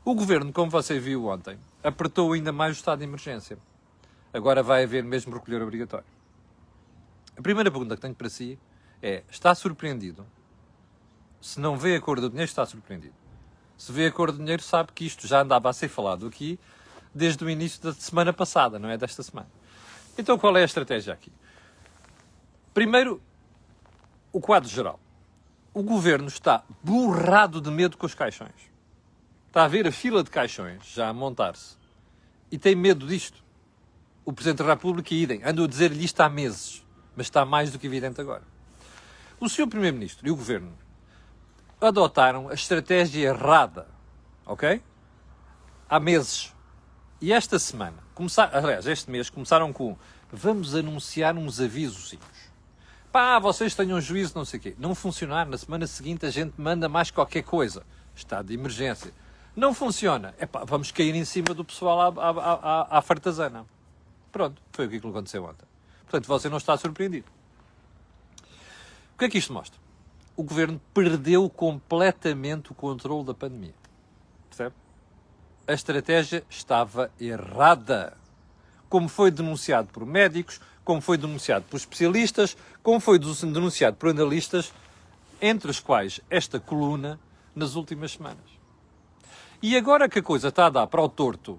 O 0.04 0.14
governo, 0.14 0.52
como 0.52 0.70
você 0.70 0.98
viu 0.98 1.26
ontem, 1.26 1.58
apertou 1.82 2.32
ainda 2.32 2.52
mais 2.52 2.76
o 2.76 2.78
estado 2.78 3.00
de 3.00 3.04
emergência. 3.04 3.58
Agora 4.32 4.62
vai 4.62 4.84
haver 4.84 5.04
mesmo 5.04 5.34
recolher 5.34 5.60
obrigatório. 5.62 6.06
A 7.36 7.42
primeira 7.42 7.70
pergunta 7.70 7.94
que 7.94 8.00
tenho 8.00 8.14
para 8.14 8.28
si 8.28 8.58
é: 9.02 9.22
está 9.30 9.54
surpreendido? 9.54 10.26
Se 11.40 11.60
não 11.60 11.76
vê 11.76 11.96
a 11.96 12.00
cor 12.00 12.20
do 12.20 12.30
dinheiro, 12.30 12.48
está 12.48 12.64
surpreendido 12.64 13.21
se 13.82 13.90
vê 13.90 14.06
a 14.06 14.12
cor 14.12 14.30
do 14.30 14.38
dinheiro, 14.38 14.62
sabe 14.62 14.92
que 14.92 15.04
isto 15.04 15.26
já 15.26 15.42
andava 15.42 15.68
a 15.68 15.72
ser 15.72 15.88
falado 15.88 16.24
aqui 16.24 16.56
desde 17.12 17.44
o 17.44 17.50
início 17.50 17.82
da 17.82 17.92
semana 17.92 18.32
passada, 18.32 18.78
não 18.78 18.88
é 18.88 18.96
desta 18.96 19.24
semana. 19.24 19.48
Então 20.16 20.38
qual 20.38 20.56
é 20.56 20.62
a 20.62 20.64
estratégia 20.64 21.12
aqui? 21.12 21.32
Primeiro, 22.72 23.20
o 24.32 24.40
quadro 24.40 24.68
geral. 24.68 25.00
O 25.74 25.82
governo 25.82 26.28
está 26.28 26.62
borrado 26.80 27.60
de 27.60 27.72
medo 27.72 27.96
com 27.96 28.06
os 28.06 28.14
caixões. 28.14 28.70
Está 29.48 29.64
a 29.64 29.68
ver 29.68 29.88
a 29.88 29.90
fila 29.90 30.22
de 30.22 30.30
caixões 30.30 30.86
já 30.86 31.08
a 31.08 31.12
montar-se 31.12 31.76
e 32.52 32.58
tem 32.58 32.76
medo 32.76 33.04
disto. 33.04 33.42
O 34.24 34.32
Presidente 34.32 34.58
da 34.58 34.74
República, 34.74 35.12
idem, 35.12 35.42
andou 35.42 35.64
a 35.64 35.68
dizer-lhe 35.68 36.04
isto 36.04 36.20
há 36.20 36.28
meses, 36.28 36.86
mas 37.16 37.26
está 37.26 37.44
mais 37.44 37.72
do 37.72 37.80
que 37.80 37.88
evidente 37.88 38.20
agora. 38.20 38.44
O 39.40 39.48
Sr. 39.48 39.66
Primeiro-Ministro 39.66 40.24
e 40.28 40.30
o 40.30 40.36
Governo 40.36 40.72
adotaram 41.82 42.48
a 42.48 42.54
estratégia 42.54 43.28
errada, 43.28 43.88
ok? 44.46 44.80
Há 45.88 46.00
meses. 46.00 46.54
E 47.20 47.32
esta 47.32 47.58
semana, 47.58 47.98
começar, 48.14 48.50
aliás, 48.54 48.86
este 48.86 49.10
mês, 49.10 49.28
começaram 49.28 49.72
com 49.72 49.96
vamos 50.32 50.74
anunciar 50.74 51.36
uns 51.36 51.60
avisos. 51.60 52.16
Pá, 53.10 53.38
vocês 53.38 53.74
tenham 53.74 54.00
juízo, 54.00 54.32
não 54.34 54.44
sei 54.44 54.58
o 54.58 54.62
quê. 54.62 54.74
Não 54.78 54.94
funcionar, 54.94 55.46
na 55.46 55.58
semana 55.58 55.86
seguinte 55.86 56.24
a 56.24 56.30
gente 56.30 56.54
manda 56.58 56.88
mais 56.88 57.10
qualquer 57.10 57.42
coisa. 57.42 57.84
Estado 58.14 58.46
de 58.46 58.54
emergência. 58.54 59.12
Não 59.54 59.74
funciona. 59.74 60.34
É 60.38 60.46
pá, 60.46 60.64
vamos 60.64 60.90
cair 60.90 61.14
em 61.14 61.24
cima 61.24 61.52
do 61.52 61.64
pessoal 61.64 62.00
à, 62.00 62.28
à, 62.28 62.30
à, 62.30 62.98
à 62.98 63.02
fartazana. 63.02 63.66
Pronto, 64.30 64.62
foi 64.72 64.86
o 64.86 64.88
que 64.88 64.96
aconteceu 64.96 65.44
ontem. 65.44 65.66
Portanto, 66.04 66.26
você 66.26 66.48
não 66.48 66.56
está 66.56 66.76
surpreendido. 66.76 67.26
O 69.14 69.18
que 69.18 69.26
é 69.26 69.28
que 69.28 69.38
isto 69.38 69.52
mostra? 69.52 69.81
O 70.36 70.42
governo 70.42 70.80
perdeu 70.94 71.48
completamente 71.48 72.72
o 72.72 72.74
controle 72.74 73.24
da 73.24 73.34
pandemia. 73.34 73.74
Percebe? 74.48 74.74
A 75.66 75.72
estratégia 75.72 76.44
estava 76.48 77.10
errada. 77.20 78.16
Como 78.88 79.08
foi 79.08 79.30
denunciado 79.30 79.88
por 79.88 80.04
médicos, 80.04 80.60
como 80.84 81.00
foi 81.00 81.16
denunciado 81.16 81.64
por 81.70 81.76
especialistas, 81.76 82.56
como 82.82 83.00
foi 83.00 83.18
denunciado 83.18 83.96
por 83.96 84.10
analistas, 84.10 84.72
entre 85.40 85.70
os 85.70 85.80
quais 85.80 86.20
esta 86.28 86.60
coluna 86.60 87.18
nas 87.54 87.74
últimas 87.74 88.12
semanas. 88.12 88.52
E 89.62 89.76
agora 89.76 90.08
que 90.08 90.18
a 90.18 90.22
coisa 90.22 90.48
está 90.48 90.66
a 90.66 90.70
dar 90.70 90.86
para 90.86 91.02
o 91.02 91.08
torto, 91.08 91.58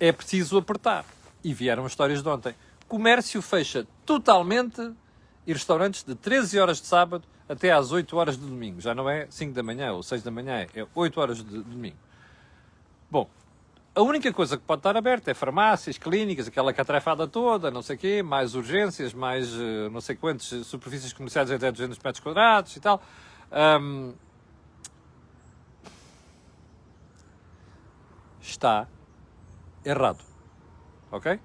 é 0.00 0.10
preciso 0.10 0.58
apertar. 0.58 1.04
E 1.42 1.54
vieram 1.54 1.84
as 1.84 1.92
histórias 1.92 2.22
de 2.22 2.28
ontem. 2.28 2.54
Comércio 2.88 3.40
fecha 3.40 3.86
totalmente 4.04 4.92
e 5.46 5.52
restaurantes 5.52 6.02
de 6.02 6.14
13 6.14 6.58
horas 6.58 6.80
de 6.80 6.86
sábado 6.86 7.24
até 7.48 7.70
às 7.72 7.92
8 7.92 8.16
horas 8.16 8.36
de 8.36 8.44
domingo. 8.46 8.80
Já 8.80 8.94
não 8.94 9.08
é 9.08 9.26
5 9.30 9.52
da 9.52 9.62
manhã 9.62 9.92
ou 9.92 10.02
6 10.02 10.22
da 10.22 10.30
manhã, 10.30 10.66
é 10.74 10.86
8 10.94 11.20
horas 11.20 11.36
de 11.38 11.62
domingo. 11.62 11.96
Bom, 13.10 13.28
a 13.94 14.02
única 14.02 14.32
coisa 14.32 14.56
que 14.56 14.64
pode 14.64 14.80
estar 14.80 14.96
aberta 14.96 15.30
é 15.30 15.34
farmácias, 15.34 15.96
clínicas, 15.96 16.48
aquela 16.48 16.72
catrefada 16.72 17.28
toda, 17.28 17.70
não 17.70 17.80
sei 17.80 17.94
o 17.94 17.98
quê, 17.98 18.22
mais 18.22 18.54
urgências, 18.56 19.14
mais 19.14 19.52
eh, 19.54 19.88
não 19.88 20.00
sei 20.00 20.16
quantas 20.16 20.46
superfícies 20.66 21.12
comerciais 21.12 21.48
até 21.48 21.70
200 21.70 21.96
metros 21.98 22.18
quadrados 22.18 22.74
e 22.74 22.80
tal. 22.80 23.00
Um, 23.80 24.14
está 28.40 28.88
errado. 29.84 30.24
Ok? 31.12 31.38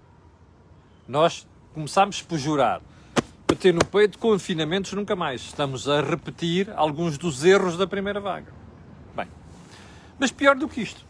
Nós 1.08 1.48
começámos 1.74 2.22
por 2.24 2.40
jurar. 2.40 2.82
Bater 3.50 3.74
no 3.74 3.84
peito, 3.84 4.20
confinamentos 4.20 4.94
nunca 4.94 5.16
mais. 5.16 5.42
Estamos 5.42 5.90
a 5.90 6.02
repetir 6.02 6.72
alguns 6.76 7.18
dos 7.18 7.44
erros 7.44 7.76
da 7.76 7.88
primeira 7.88 8.20
vaga. 8.20 8.54
Bem, 9.16 9.28
mas 10.20 10.30
pior 10.30 10.56
do 10.56 10.70
que 10.70 10.80
isto. 10.80 11.04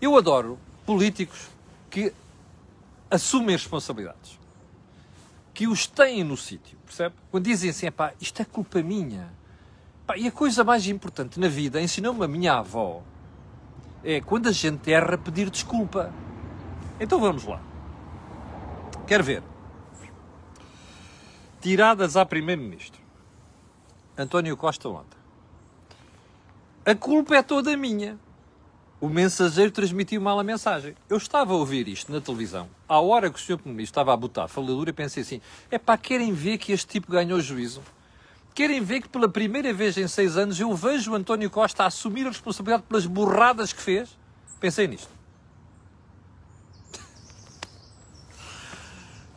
Eu 0.00 0.16
adoro 0.16 0.58
políticos 0.86 1.50
que 1.90 2.10
assumem 3.10 3.54
responsabilidades. 3.54 4.40
Que 5.52 5.68
os 5.68 5.86
têm 5.86 6.24
no 6.24 6.38
sítio, 6.38 6.78
percebe? 6.86 7.14
Quando 7.30 7.44
dizem 7.44 7.68
assim, 7.68 7.90
pá, 7.90 8.14
isto 8.18 8.40
é 8.40 8.46
culpa 8.46 8.82
minha. 8.82 9.28
Pá, 10.06 10.16
e 10.16 10.26
a 10.26 10.32
coisa 10.32 10.64
mais 10.64 10.86
importante 10.86 11.38
na 11.38 11.48
vida, 11.48 11.82
ensinou-me 11.82 12.24
a 12.24 12.28
minha 12.28 12.54
avó, 12.54 13.02
é 14.02 14.22
quando 14.22 14.48
a 14.48 14.52
gente 14.52 14.90
erra 14.90 15.18
pedir 15.18 15.50
desculpa. 15.50 16.10
Então 16.98 17.20
vamos 17.20 17.44
lá. 17.44 17.60
Quer 19.06 19.22
ver? 19.22 19.51
Tiradas 21.62 22.16
a 22.16 22.26
Primeiro-Ministro. 22.26 23.00
António 24.18 24.56
Costa 24.56 24.88
ontem. 24.88 25.16
A 26.84 26.92
culpa 26.92 27.36
é 27.36 27.42
toda 27.42 27.76
minha. 27.76 28.18
O 29.00 29.08
mensageiro 29.08 29.70
transmitiu 29.70 30.20
mal 30.20 30.40
a 30.40 30.42
mensagem. 30.42 30.96
Eu 31.08 31.16
estava 31.16 31.52
a 31.52 31.56
ouvir 31.56 31.86
isto 31.86 32.10
na 32.10 32.20
televisão. 32.20 32.68
À 32.88 32.98
hora 32.98 33.30
que 33.30 33.36
o 33.36 33.40
Sr. 33.40 33.58
Primeiro-Ministro 33.58 33.92
estava 33.92 34.12
a 34.12 34.16
botar 34.16 34.48
faladura, 34.48 34.92
pensei 34.92 35.22
assim: 35.22 35.40
é 35.70 35.78
pá, 35.78 35.96
querem 35.96 36.32
ver 36.32 36.58
que 36.58 36.72
este 36.72 36.88
tipo 36.88 37.12
ganhou 37.12 37.40
juízo? 37.40 37.80
Querem 38.52 38.80
ver 38.80 39.02
que 39.02 39.08
pela 39.08 39.28
primeira 39.28 39.72
vez 39.72 39.96
em 39.96 40.08
seis 40.08 40.36
anos 40.36 40.58
eu 40.58 40.74
vejo 40.74 41.12
o 41.12 41.14
António 41.14 41.48
Costa 41.48 41.84
a 41.84 41.86
assumir 41.86 42.26
a 42.26 42.30
responsabilidade 42.30 42.82
pelas 42.88 43.06
burradas 43.06 43.72
que 43.72 43.80
fez? 43.80 44.18
Pensei 44.58 44.88
nisto. 44.88 45.10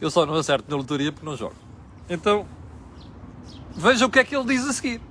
Eu 0.02 0.10
só 0.10 0.26
não 0.26 0.34
acerto 0.34 0.72
na 0.72 0.76
lotaria 0.76 1.12
porque 1.12 1.26
não 1.26 1.38
jogo. 1.38 1.65
Então, 2.10 2.48
veja 3.76 4.06
o 4.06 4.10
que 4.10 4.20
é 4.20 4.24
que 4.24 4.36
ele 4.36 4.46
diz 4.46 4.68
a 4.68 4.74
seguir. 4.74 5.02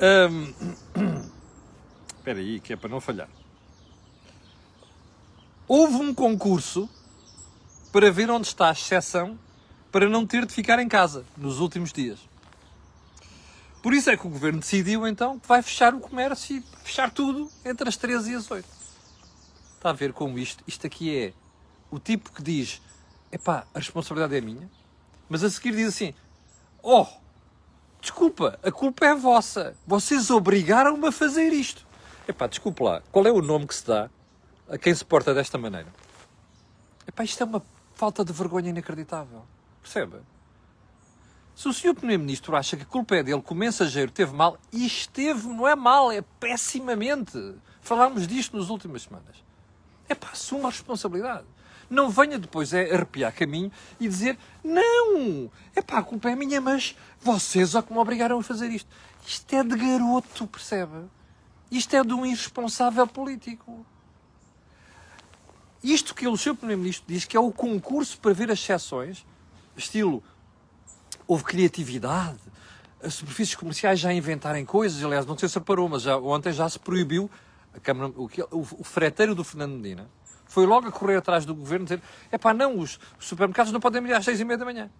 Espera 2.16 2.38
aí, 2.38 2.60
que 2.60 2.72
é 2.72 2.76
para 2.76 2.88
não 2.88 3.00
falhar. 3.00 3.28
Houve 5.66 5.96
um 5.96 6.14
concurso 6.14 6.88
para 7.92 8.10
ver 8.10 8.30
onde 8.30 8.46
está 8.46 8.68
a 8.68 8.72
exceção 8.72 9.38
para 9.90 10.08
não 10.08 10.26
ter 10.26 10.46
de 10.46 10.52
ficar 10.52 10.78
em 10.78 10.88
casa 10.88 11.24
nos 11.36 11.60
últimos 11.60 11.92
dias. 11.92 12.18
Por 13.82 13.94
isso 13.94 14.10
é 14.10 14.16
que 14.16 14.26
o 14.26 14.30
governo 14.30 14.60
decidiu 14.60 15.06
então 15.06 15.38
que 15.38 15.48
vai 15.48 15.62
fechar 15.62 15.94
o 15.94 16.00
comércio 16.00 16.56
e 16.56 16.64
fechar 16.84 17.10
tudo 17.10 17.50
entre 17.64 17.88
as 17.88 17.96
13 17.96 18.32
e 18.32 18.34
as 18.34 18.50
8. 18.50 18.68
Está 19.76 19.90
a 19.90 19.94
ver 19.94 20.12
como 20.12 20.38
isto? 20.38 20.62
Isto 20.66 20.86
aqui 20.86 21.16
é 21.16 21.32
o 21.90 21.98
tipo 21.98 22.32
que 22.32 22.42
diz: 22.42 22.80
epá, 23.32 23.66
a 23.74 23.78
responsabilidade 23.78 24.36
é 24.36 24.40
minha, 24.40 24.68
mas 25.28 25.44
a 25.44 25.50
seguir 25.50 25.74
diz 25.74 25.88
assim: 25.88 26.14
oh, 26.82 27.06
desculpa, 28.00 28.58
a 28.62 28.70
culpa 28.70 29.06
é 29.06 29.14
vossa, 29.14 29.76
vocês 29.86 30.30
obrigaram-me 30.30 31.08
a 31.08 31.12
fazer 31.12 31.52
isto. 31.52 31.86
Epá, 32.26 32.46
desculpa 32.46 32.84
lá, 32.84 33.02
qual 33.10 33.26
é 33.26 33.32
o 33.32 33.42
nome 33.42 33.66
que 33.66 33.74
se 33.74 33.86
dá 33.86 34.10
a 34.68 34.78
quem 34.78 34.94
se 34.94 35.04
porta 35.04 35.34
desta 35.34 35.58
maneira? 35.58 35.88
Epá, 37.06 37.24
isto 37.24 37.42
é 37.42 37.46
uma 37.46 37.62
falta 37.94 38.24
de 38.24 38.32
vergonha 38.32 38.70
inacreditável. 38.70 39.44
Percebe? 39.82 40.18
Se 41.54 41.68
o 41.68 41.72
senhor 41.74 41.94
Primeiro-Ministro 41.94 42.56
acha 42.56 42.76
que 42.76 42.84
a 42.84 42.86
culpa 42.86 43.16
é 43.16 43.22
dele, 43.22 43.42
que 43.42 43.52
o 43.52 43.54
mensageiro 43.54 44.10
teve 44.10 44.32
mal, 44.32 44.56
e 44.72 44.86
esteve, 44.86 45.46
não 45.46 45.68
é 45.68 45.74
mal, 45.74 46.10
é 46.10 46.22
pessimamente. 46.38 47.36
Falámos 47.82 48.26
disto 48.26 48.56
nas 48.56 48.70
últimas 48.70 49.02
semanas. 49.02 49.36
É 50.08 50.14
para 50.14 50.30
assumir 50.30 50.64
a 50.64 50.70
responsabilidade. 50.70 51.44
Não 51.90 52.08
venha 52.08 52.38
depois 52.38 52.72
é 52.72 52.94
arrepiar 52.94 53.34
caminho 53.34 53.72
e 53.98 54.08
dizer 54.08 54.38
não, 54.62 55.50
é 55.74 55.82
pá, 55.82 55.98
a 55.98 56.02
culpa 56.04 56.30
é 56.30 56.36
minha, 56.36 56.60
mas 56.60 56.96
vocês 57.20 57.74
é 57.74 57.82
que 57.82 57.92
me 57.92 57.98
obrigaram 57.98 58.38
a 58.38 58.42
fazer 58.44 58.68
isto. 58.68 58.88
Isto 59.26 59.52
é 59.56 59.64
de 59.64 59.76
garoto, 59.76 60.46
percebe? 60.46 61.08
Isto 61.68 61.96
é 61.96 62.04
de 62.04 62.14
um 62.14 62.24
irresponsável 62.24 63.06
político. 63.08 63.84
Isto 65.82 66.14
que 66.14 66.28
o 66.28 66.36
seu 66.36 66.54
Primeiro-Ministro 66.54 67.04
diz 67.08 67.24
que 67.24 67.36
é 67.36 67.40
o 67.40 67.50
concurso 67.50 68.18
para 68.18 68.32
ver 68.32 68.52
as 68.52 68.60
exceções, 68.60 69.26
estilo, 69.76 70.22
houve 71.26 71.42
criatividade, 71.42 72.38
as 73.02 73.14
superfícies 73.14 73.56
comerciais 73.56 73.98
já 73.98 74.12
inventarem 74.12 74.64
coisas, 74.64 75.02
aliás, 75.02 75.26
não 75.26 75.36
sei 75.36 75.48
se 75.48 75.58
reparou, 75.58 75.88
mas 75.88 76.02
já, 76.02 76.16
ontem 76.18 76.52
já 76.52 76.68
se 76.68 76.78
proibiu 76.78 77.28
a 77.74 77.80
Câmara, 77.80 78.12
o, 78.14 78.26
o, 78.26 78.60
o 78.60 78.84
freteiro 78.84 79.34
do 79.34 79.42
Fernando 79.42 79.72
Medina 79.72 80.06
foi 80.50 80.66
logo 80.66 80.88
a 80.88 80.90
correr 80.90 81.16
atrás 81.16 81.46
do 81.46 81.54
governo 81.54 81.84
dizer: 81.84 82.02
é 82.30 82.36
pá, 82.36 82.52
não, 82.52 82.76
os, 82.76 82.98
os, 83.18 83.26
supermercados 83.26 83.72
não 83.72 83.78
podem 83.78 84.00
abrir 84.00 84.14
às 84.14 84.24
seis 84.24 84.40
e 84.40 84.44
meia 84.44 84.58
da 84.58 84.64
manhã. 84.64 84.90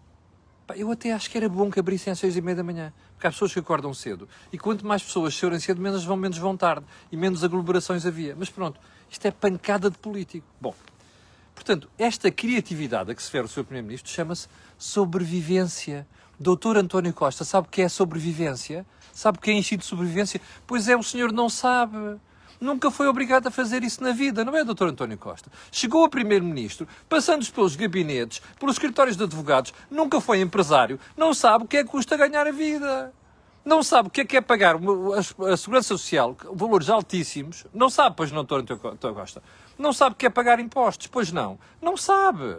Pá, 0.64 0.76
eu 0.76 0.90
até 0.92 1.12
acho 1.12 1.28
que 1.28 1.37
era 1.37 1.49
bom 1.49 1.69
que 1.69 1.80
abrissem 1.80 2.12
às 2.12 2.21
seis 2.21 2.37
e 2.37 2.40
meia 2.40 2.54
da 2.54 2.62
manhã, 2.62 2.92
porque 3.14 3.26
há 3.26 3.33
pessoas 3.33 3.52
que 3.52 3.59
acordam 3.59 3.92
cedo. 3.92 4.28
E 4.52 4.59
quanto 4.59 4.87
mais 4.87 5.02
pessoas 5.02 5.35
chorem 5.35 5.59
cedo, 5.59 5.80
menos 5.80 6.04
vão, 6.04 6.16
menos 6.16 6.38
vão 6.38 6.57
tarde. 6.57 6.87
E 7.11 7.16
menos 7.16 7.42
aglomerações 7.42 8.07
havia. 8.07 8.37
Mas 8.38 8.49
pronto, 8.49 8.80
isto 9.11 9.26
é 9.26 9.33
pancada 9.33 9.90
de 9.90 9.99
político. 9.99 10.47
Bom, 10.61 10.73
portanto, 11.52 11.90
esta 11.99 12.30
criatividade 12.30 13.11
a 13.11 13.14
que 13.14 13.21
se 13.21 13.26
refere 13.26 13.47
o 13.47 13.49
Sr. 13.49 13.64
Primeiro-Ministro 13.64 14.09
chama-se 14.09 14.47
sobrevivência. 14.78 16.07
Doutor 16.38 16.76
António 16.76 17.12
Costa 17.12 17.45
sabe 17.45 17.66
o 17.66 17.71
que 17.71 17.83
é 17.83 17.88
sobrevivência? 17.88 18.87
Sabe 19.12 19.38
o 19.38 19.40
que 19.40 19.50
é 19.50 19.54
enchido 19.54 19.80
de 19.80 19.88
sobrevivência? 19.88 20.40
Pois 20.64 20.88
é, 20.88 20.97
o 20.97 21.02
senhor 21.02 21.33
não 21.33 21.49
sabe 21.49 22.21
nunca 22.61 22.90
foi 22.90 23.09
obrigado 23.09 23.47
a 23.47 23.50
fazer 23.50 23.83
isso 23.83 24.02
na 24.02 24.12
vida, 24.12 24.45
não 24.45 24.57
é, 24.57 24.62
Dr. 24.64 24.85
António 24.85 25.17
Costa? 25.17 25.50
Chegou 25.73 26.05
a 26.05 26.09
Primeiro-Ministro, 26.09 26.87
passando 27.09 27.50
pelos 27.50 27.75
gabinetes, 27.75 28.43
pelos 28.59 28.75
escritórios 28.75 29.17
de 29.17 29.25
advogados, 29.25 29.73
nunca 29.90 30.21
foi 30.21 30.40
empresário, 30.40 31.00
não 31.17 31.33
sabe 31.33 31.64
o 31.64 31.69
que 31.69 31.79
é 31.79 31.85
que 31.85 31.90
custa 31.90 32.17
ganhar 32.17 32.47
a 32.47 32.52
vida. 32.52 33.12
Não 33.62 33.83
sabe 33.83 34.09
o 34.09 34.11
que 34.11 34.23
é 34.23 34.25
que 34.25 34.37
é 34.38 34.40
pagar 34.40 34.76
a 34.76 35.57
Segurança 35.57 35.88
Social, 35.88 36.35
valores 36.55 36.88
altíssimos. 36.88 37.67
Não 37.75 37.90
sabe, 37.90 38.17
pois 38.17 38.33
não, 38.33 38.43
Dr. 38.43 38.55
António 38.55 39.14
Costa. 39.14 39.43
Não 39.79 39.93
sabe 39.93 40.14
o 40.14 40.17
que 40.17 40.26
é 40.26 40.31
pagar 40.31 40.59
impostos, 40.59 41.07
pois 41.09 41.31
não. 41.31 41.59
Não 41.81 41.95
sabe. 41.95 42.57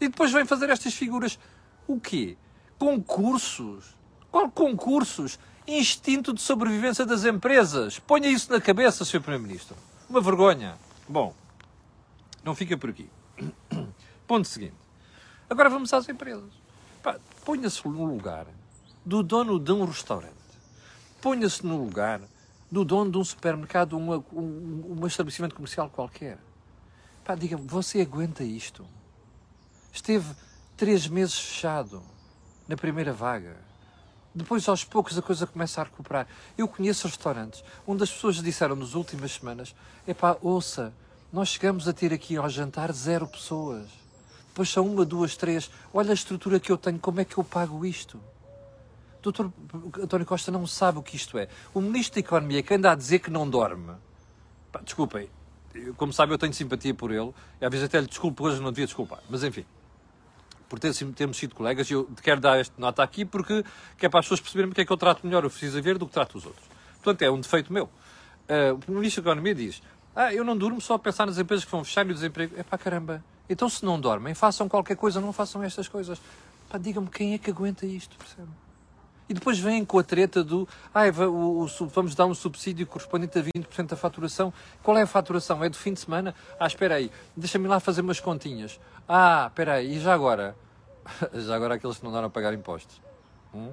E 0.00 0.08
depois 0.08 0.32
vem 0.32 0.46
fazer 0.46 0.70
estas 0.70 0.94
figuras. 0.94 1.38
O 1.86 2.00
quê? 2.00 2.36
Concursos. 2.78 3.94
Qual 4.30 4.50
concursos? 4.50 5.38
Instinto 5.66 6.32
de 6.32 6.40
sobrevivência 6.40 7.04
das 7.04 7.24
empresas. 7.24 7.98
Ponha 7.98 8.28
isso 8.28 8.50
na 8.50 8.60
cabeça, 8.60 9.04
Sr. 9.04 9.20
Primeiro-Ministro. 9.20 9.76
Uma 10.08 10.20
vergonha. 10.20 10.76
Bom, 11.08 11.34
não 12.44 12.54
fica 12.54 12.76
por 12.76 12.90
aqui. 12.90 13.08
Ponto 14.26 14.46
seguinte. 14.46 14.74
Agora 15.48 15.68
vamos 15.68 15.92
às 15.92 16.08
empresas. 16.08 16.50
Ponha-se 17.44 17.86
no 17.86 18.04
lugar 18.04 18.46
do 19.04 19.22
dono 19.22 19.58
de 19.58 19.72
um 19.72 19.84
restaurante. 19.84 20.34
Ponha-se 21.20 21.64
no 21.64 21.76
lugar 21.76 22.20
do 22.70 22.84
dono 22.84 23.10
de 23.10 23.18
um 23.18 23.24
supermercado, 23.24 23.96
um, 23.96 24.14
um, 24.32 24.96
um 25.00 25.06
estabelecimento 25.06 25.54
comercial 25.54 25.88
qualquer. 25.88 26.38
diga-me, 27.38 27.66
você 27.66 28.00
aguenta 28.00 28.42
isto? 28.42 28.84
Esteve 29.92 30.34
três 30.76 31.06
meses 31.06 31.38
fechado 31.38 32.02
na 32.68 32.76
primeira 32.76 33.12
vaga 33.12 33.56
depois, 34.36 34.68
aos 34.68 34.84
poucos, 34.84 35.16
a 35.16 35.22
coisa 35.22 35.46
começa 35.46 35.80
a 35.80 35.84
recuperar. 35.84 36.28
Eu 36.58 36.68
conheço 36.68 37.08
restaurantes 37.08 37.64
onde 37.86 38.02
as 38.02 38.10
pessoas 38.10 38.36
disseram 38.36 38.76
nas 38.76 38.94
últimas 38.94 39.32
semanas: 39.32 39.74
epá, 40.06 40.36
ouça, 40.42 40.92
nós 41.32 41.48
chegamos 41.48 41.88
a 41.88 41.92
ter 41.94 42.12
aqui 42.12 42.36
ao 42.36 42.46
jantar 42.50 42.92
zero 42.92 43.26
pessoas. 43.26 43.86
Depois 44.48 44.68
são 44.68 44.86
uma, 44.86 45.06
duas, 45.06 45.36
três. 45.36 45.70
Olha 45.92 46.10
a 46.10 46.14
estrutura 46.14 46.60
que 46.60 46.70
eu 46.70 46.76
tenho, 46.76 46.98
como 46.98 47.18
é 47.18 47.24
que 47.24 47.38
eu 47.38 47.44
pago 47.44 47.84
isto? 47.86 48.20
Doutor 49.22 49.50
António 50.02 50.26
Costa 50.26 50.52
não 50.52 50.66
sabe 50.66 50.98
o 50.98 51.02
que 51.02 51.16
isto 51.16 51.38
é. 51.38 51.48
O 51.72 51.80
Ministro 51.80 52.20
da 52.20 52.20
Economia 52.20 52.62
que 52.62 52.74
anda 52.74 52.92
a 52.92 52.94
dizer 52.94 53.20
que 53.20 53.30
não 53.30 53.48
dorme. 53.48 53.94
Pá, 54.70 54.82
desculpem, 54.84 55.30
como 55.96 56.12
sabe, 56.12 56.34
eu 56.34 56.38
tenho 56.38 56.52
simpatia 56.52 56.92
por 56.92 57.10
ele. 57.10 57.32
Às 57.58 57.70
vezes 57.70 57.86
até 57.86 57.98
lhe 58.00 58.06
desculpo, 58.06 58.44
hoje 58.44 58.60
não 58.60 58.70
devia 58.70 58.84
desculpar. 58.84 59.20
Mas 59.30 59.42
enfim 59.42 59.64
por 60.68 60.78
ter, 60.78 60.92
termos 61.14 61.36
sido 61.36 61.54
colegas, 61.54 61.90
e 61.90 61.94
eu 61.94 62.08
quero 62.22 62.40
dar 62.40 62.58
esta 62.58 62.74
nota 62.78 63.02
aqui 63.02 63.24
porque 63.24 63.64
que 63.96 64.06
é 64.06 64.08
para 64.08 64.20
as 64.20 64.26
pessoas 64.26 64.40
perceberem 64.40 64.68
porque 64.68 64.80
é 64.82 64.84
que 64.84 64.92
eu 64.92 64.96
trato 64.96 65.26
melhor 65.26 65.44
o 65.44 65.50
Precisa 65.50 65.80
Ver 65.80 65.98
do 65.98 66.06
que 66.06 66.12
trato 66.12 66.36
os 66.38 66.46
outros. 66.46 66.64
Portanto, 67.02 67.22
é 67.22 67.30
um 67.30 67.40
defeito 67.40 67.72
meu. 67.72 67.84
Uh, 67.84 68.74
o 68.74 68.78
Primeiro-Ministro 68.78 69.22
da 69.22 69.30
Economia 69.30 69.54
diz: 69.54 69.82
Ah, 70.14 70.32
eu 70.32 70.44
não 70.44 70.56
durmo 70.56 70.80
só 70.80 70.94
a 70.94 70.98
pensar 70.98 71.26
nas 71.26 71.38
empresas 71.38 71.64
que 71.64 71.70
vão 71.70 71.84
fechar 71.84 72.06
e 72.06 72.10
o 72.10 72.14
desemprego. 72.14 72.54
É 72.58 72.62
pá, 72.62 72.76
caramba. 72.76 73.24
Então, 73.48 73.68
se 73.68 73.84
não 73.84 74.00
dormem, 74.00 74.34
façam 74.34 74.68
qualquer 74.68 74.96
coisa, 74.96 75.20
não 75.20 75.32
façam 75.32 75.62
estas 75.62 75.88
coisas. 75.88 76.20
Pá, 76.68 76.78
digam-me 76.78 77.08
quem 77.08 77.34
é 77.34 77.38
que 77.38 77.50
aguenta 77.50 77.86
isto, 77.86 78.16
percebe? 78.16 78.48
E 79.28 79.34
depois 79.34 79.58
vêm 79.58 79.84
com 79.84 79.98
a 79.98 80.04
treta 80.04 80.44
do 80.44 80.68
ah, 80.94 81.02
vamos 81.92 82.14
dar 82.14 82.26
um 82.26 82.34
subsídio 82.34 82.86
correspondente 82.86 83.38
a 83.38 83.42
20% 83.42 83.88
da 83.88 83.96
faturação. 83.96 84.52
Qual 84.82 84.96
é 84.96 85.02
a 85.02 85.06
faturação? 85.06 85.62
É 85.64 85.68
do 85.68 85.76
fim 85.76 85.92
de 85.92 86.00
semana? 86.00 86.34
Ah, 86.60 86.66
espera 86.66 86.94
aí, 86.94 87.10
deixa-me 87.36 87.66
lá 87.66 87.80
fazer 87.80 88.02
umas 88.02 88.20
continhas. 88.20 88.78
Ah, 89.08 89.46
espera 89.48 89.74
aí, 89.74 89.96
e 89.96 90.00
já 90.00 90.14
agora? 90.14 90.56
Já 91.34 91.54
agora 91.54 91.76
aqueles 91.76 91.98
que 91.98 92.04
não 92.04 92.10
deram 92.10 92.26
a 92.26 92.30
pagar 92.30 92.52
impostos. 92.52 93.00
Hum? 93.54 93.70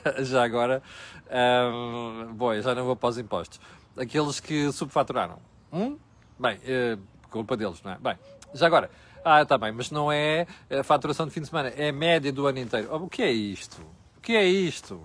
já 0.24 0.42
agora, 0.42 0.82
um, 1.30 2.32
bom, 2.32 2.58
já 2.60 2.74
não 2.74 2.84
vou 2.84 2.96
para 2.96 3.10
os 3.10 3.18
impostos. 3.18 3.60
Aqueles 3.96 4.40
que 4.40 4.72
subfaturaram. 4.72 5.38
Hum? 5.72 5.98
Bem, 6.38 6.56
uh, 6.56 6.98
culpa 7.30 7.56
deles, 7.56 7.82
não 7.82 7.92
é? 7.92 7.98
Bem, 7.98 8.18
já 8.54 8.66
agora, 8.66 8.90
ah, 9.24 9.42
está 9.42 9.56
bem, 9.56 9.72
mas 9.72 9.90
não 9.90 10.10
é 10.10 10.46
a 10.70 10.82
faturação 10.82 11.26
de 11.26 11.32
fim 11.32 11.40
de 11.40 11.48
semana, 11.48 11.68
é 11.68 11.90
a 11.90 11.92
média 11.92 12.32
do 12.32 12.46
ano 12.46 12.58
inteiro. 12.58 12.94
O 12.94 13.08
que 13.08 13.22
é 13.22 13.30
isto? 13.30 13.76
Que 14.24 14.36
é 14.36 14.44
isto? 14.46 15.02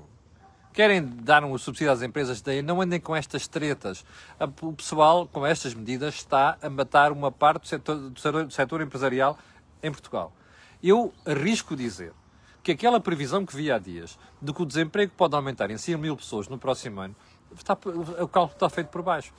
Querem 0.72 1.06
dar 1.06 1.44
um 1.44 1.58
subsídio 1.58 1.92
às 1.92 2.02
empresas, 2.02 2.42
daí 2.42 2.62
não 2.62 2.82
andem 2.82 3.02
com 3.02 3.14
estas 3.14 3.50
tretas. 3.50 4.06
O 4.62 4.72
pessoal, 4.72 5.28
com 5.28 5.46
estas 5.46 5.74
medidas, 5.74 6.16
está 6.16 6.58
a 6.62 6.70
matar 6.70 7.12
uma 7.12 7.30
parte 7.30 7.64
do 7.64 7.68
setor, 7.68 7.98
do 8.46 8.52
setor 8.52 8.82
empresarial 8.82 9.38
em 9.84 9.92
Portugal. 9.92 10.32
Eu 10.82 11.14
arrisco 11.26 11.76
dizer 11.76 12.14
que 12.64 12.72
aquela 12.72 13.02
previsão 13.02 13.46
que 13.46 13.54
vi 13.54 13.70
há 13.70 13.78
dias 13.78 14.18
de 14.42 14.54
que 14.54 14.62
o 14.62 14.66
desemprego 14.66 15.12
pode 15.18 15.36
aumentar 15.36 15.70
em 15.70 15.78
100 15.78 15.98
mil 15.98 16.16
pessoas 16.16 16.48
no 16.48 16.58
próximo 16.58 17.02
ano, 17.02 17.16
está, 17.54 17.74
o 17.74 18.28
cálculo 18.30 18.54
está 18.54 18.70
feito 18.70 18.88
por 18.88 19.02
baixo. 19.02 19.34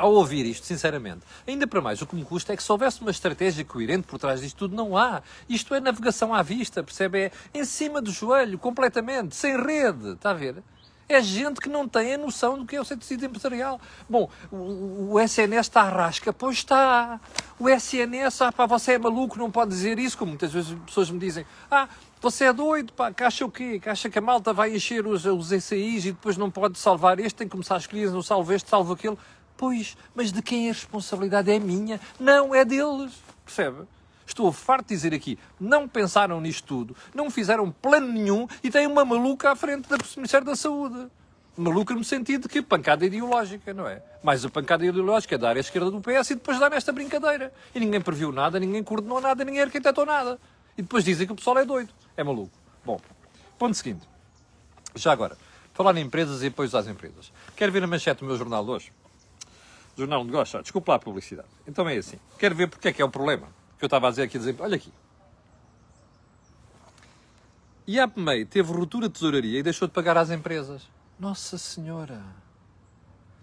Ao 0.00 0.14
ouvir 0.14 0.46
isto, 0.46 0.66
sinceramente, 0.66 1.26
ainda 1.46 1.66
para 1.66 1.78
mais, 1.82 2.00
o 2.00 2.06
que 2.06 2.16
me 2.16 2.24
custa 2.24 2.54
é 2.54 2.56
que 2.56 2.62
se 2.62 2.72
houvesse 2.72 3.02
uma 3.02 3.10
estratégia 3.10 3.62
coerente 3.66 4.06
por 4.06 4.18
trás 4.18 4.40
disto 4.40 4.56
tudo, 4.56 4.74
não 4.74 4.96
há. 4.96 5.22
Isto 5.46 5.74
é 5.74 5.80
navegação 5.80 6.32
à 6.32 6.42
vista, 6.42 6.82
percebe? 6.82 7.24
É 7.24 7.32
em 7.52 7.66
cima 7.66 8.00
do 8.00 8.10
joelho, 8.10 8.58
completamente, 8.58 9.36
sem 9.36 9.62
rede, 9.62 10.12
está 10.12 10.30
a 10.30 10.34
ver? 10.34 10.62
É 11.06 11.20
gente 11.20 11.60
que 11.60 11.68
não 11.68 11.86
tem 11.86 12.14
a 12.14 12.18
noção 12.18 12.56
do 12.56 12.64
que 12.64 12.76
é 12.76 12.80
o 12.80 12.84
tecido 12.84 13.26
empresarial. 13.26 13.78
Bom, 14.08 14.30
o, 14.50 15.12
o 15.12 15.20
SNS 15.20 15.66
está 15.66 15.82
à 15.82 15.88
rasca. 15.90 16.32
Pois 16.32 16.58
está. 16.58 17.20
O 17.58 17.68
SNS, 17.68 18.42
ah 18.42 18.52
pá, 18.52 18.64
você 18.64 18.92
é 18.92 18.98
maluco, 18.98 19.36
não 19.36 19.50
pode 19.50 19.70
dizer 19.70 19.98
isso, 19.98 20.16
como 20.16 20.30
muitas 20.30 20.52
vezes 20.52 20.72
pessoas 20.86 21.10
me 21.10 21.18
dizem. 21.18 21.44
Ah, 21.70 21.88
você 22.22 22.44
é 22.44 22.52
doido, 22.52 22.92
pá, 22.92 23.12
que 23.12 23.24
acha 23.24 23.44
o 23.44 23.50
quê? 23.50 23.80
Que 23.80 23.88
acha 23.88 24.08
que 24.08 24.18
a 24.18 24.22
malta 24.22 24.52
vai 24.52 24.74
encher 24.74 25.04
os, 25.04 25.26
os 25.26 25.50
ECIs 25.50 26.06
e 26.06 26.12
depois 26.12 26.36
não 26.36 26.50
pode 26.50 26.78
salvar 26.78 27.18
este, 27.18 27.34
tem 27.34 27.48
que 27.48 27.52
começar 27.52 27.74
a 27.74 27.78
escolher, 27.78 28.10
não 28.10 28.22
salvo 28.22 28.52
este, 28.52 28.70
salvo 28.70 28.92
aquele. 28.92 29.18
Pois, 29.60 29.94
mas 30.14 30.32
de 30.32 30.40
quem 30.40 30.68
é 30.68 30.70
a 30.70 30.72
responsabilidade? 30.72 31.50
É 31.50 31.58
minha? 31.58 32.00
Não, 32.18 32.54
é 32.54 32.64
deles. 32.64 33.12
Percebe? 33.44 33.82
Estou 34.26 34.50
farto 34.50 34.88
de 34.88 34.94
dizer 34.94 35.12
aqui, 35.12 35.38
não 35.60 35.86
pensaram 35.86 36.40
nisto 36.40 36.66
tudo, 36.66 36.96
não 37.14 37.30
fizeram 37.30 37.70
plano 37.70 38.10
nenhum 38.10 38.48
e 38.64 38.70
têm 38.70 38.86
uma 38.86 39.04
maluca 39.04 39.50
à 39.50 39.54
frente 39.54 39.86
do 39.86 39.98
Ministério 40.16 40.46
da 40.46 40.56
Saúde. 40.56 41.08
Maluca 41.58 41.92
no 41.92 42.02
sentido 42.02 42.44
de 42.44 42.48
que 42.48 42.62
pancada 42.62 43.04
ideológica, 43.04 43.74
não 43.74 43.86
é? 43.86 44.02
Mais 44.22 44.42
a 44.46 44.48
pancada 44.48 44.86
ideológica 44.86 45.34
é 45.34 45.38
da 45.38 45.50
área 45.50 45.60
esquerda 45.60 45.90
do 45.90 46.00
PS 46.00 46.30
e 46.30 46.34
depois 46.36 46.58
dá 46.58 46.70
nesta 46.70 46.90
brincadeira. 46.90 47.52
E 47.74 47.80
ninguém 47.80 48.00
previu 48.00 48.32
nada, 48.32 48.58
ninguém 48.58 48.82
coordenou 48.82 49.20
nada, 49.20 49.44
ninguém 49.44 49.60
arquitetou 49.60 50.06
nada. 50.06 50.40
E 50.78 50.80
depois 50.80 51.04
dizem 51.04 51.26
que 51.26 51.34
o 51.34 51.36
pessoal 51.36 51.58
é 51.58 51.66
doido. 51.66 51.92
É 52.16 52.24
maluco. 52.24 52.56
Bom, 52.82 52.98
ponto 53.58 53.74
seguinte. 53.74 54.08
Já 54.94 55.12
agora, 55.12 55.36
falar 55.74 55.94
em 55.98 56.06
empresas 56.06 56.42
e 56.42 56.46
apoios 56.46 56.74
às 56.74 56.86
empresas. 56.86 57.30
Quero 57.54 57.70
ver 57.70 57.84
a 57.84 57.86
manchete 57.86 58.20
do 58.20 58.26
meu 58.26 58.38
jornal 58.38 58.64
hoje? 58.64 58.90
Jornal 59.96 60.20
de 60.20 60.26
Negócios. 60.26 60.62
Desculpa 60.62 60.92
lá 60.92 60.96
a 60.96 61.00
publicidade. 61.00 61.48
Então 61.66 61.88
é 61.88 61.96
assim. 61.96 62.18
Quero 62.38 62.54
ver 62.54 62.68
porque 62.68 62.88
é 62.88 62.92
que 62.92 63.02
é 63.02 63.04
o 63.04 63.10
problema 63.10 63.48
que 63.78 63.84
eu 63.84 63.86
estava 63.86 64.08
a 64.08 64.10
dizer 64.10 64.24
aqui, 64.24 64.38
dizer, 64.38 64.54
olha 64.58 64.76
aqui. 64.76 64.92
E 67.86 67.98
a 67.98 68.04
APMEI 68.04 68.44
teve 68.44 68.70
ruptura 68.72 69.08
de 69.08 69.14
tesouraria 69.14 69.58
e 69.58 69.62
deixou 69.62 69.88
de 69.88 69.94
pagar 69.94 70.16
às 70.18 70.30
empresas. 70.30 70.86
Nossa 71.18 71.56
Senhora! 71.56 72.22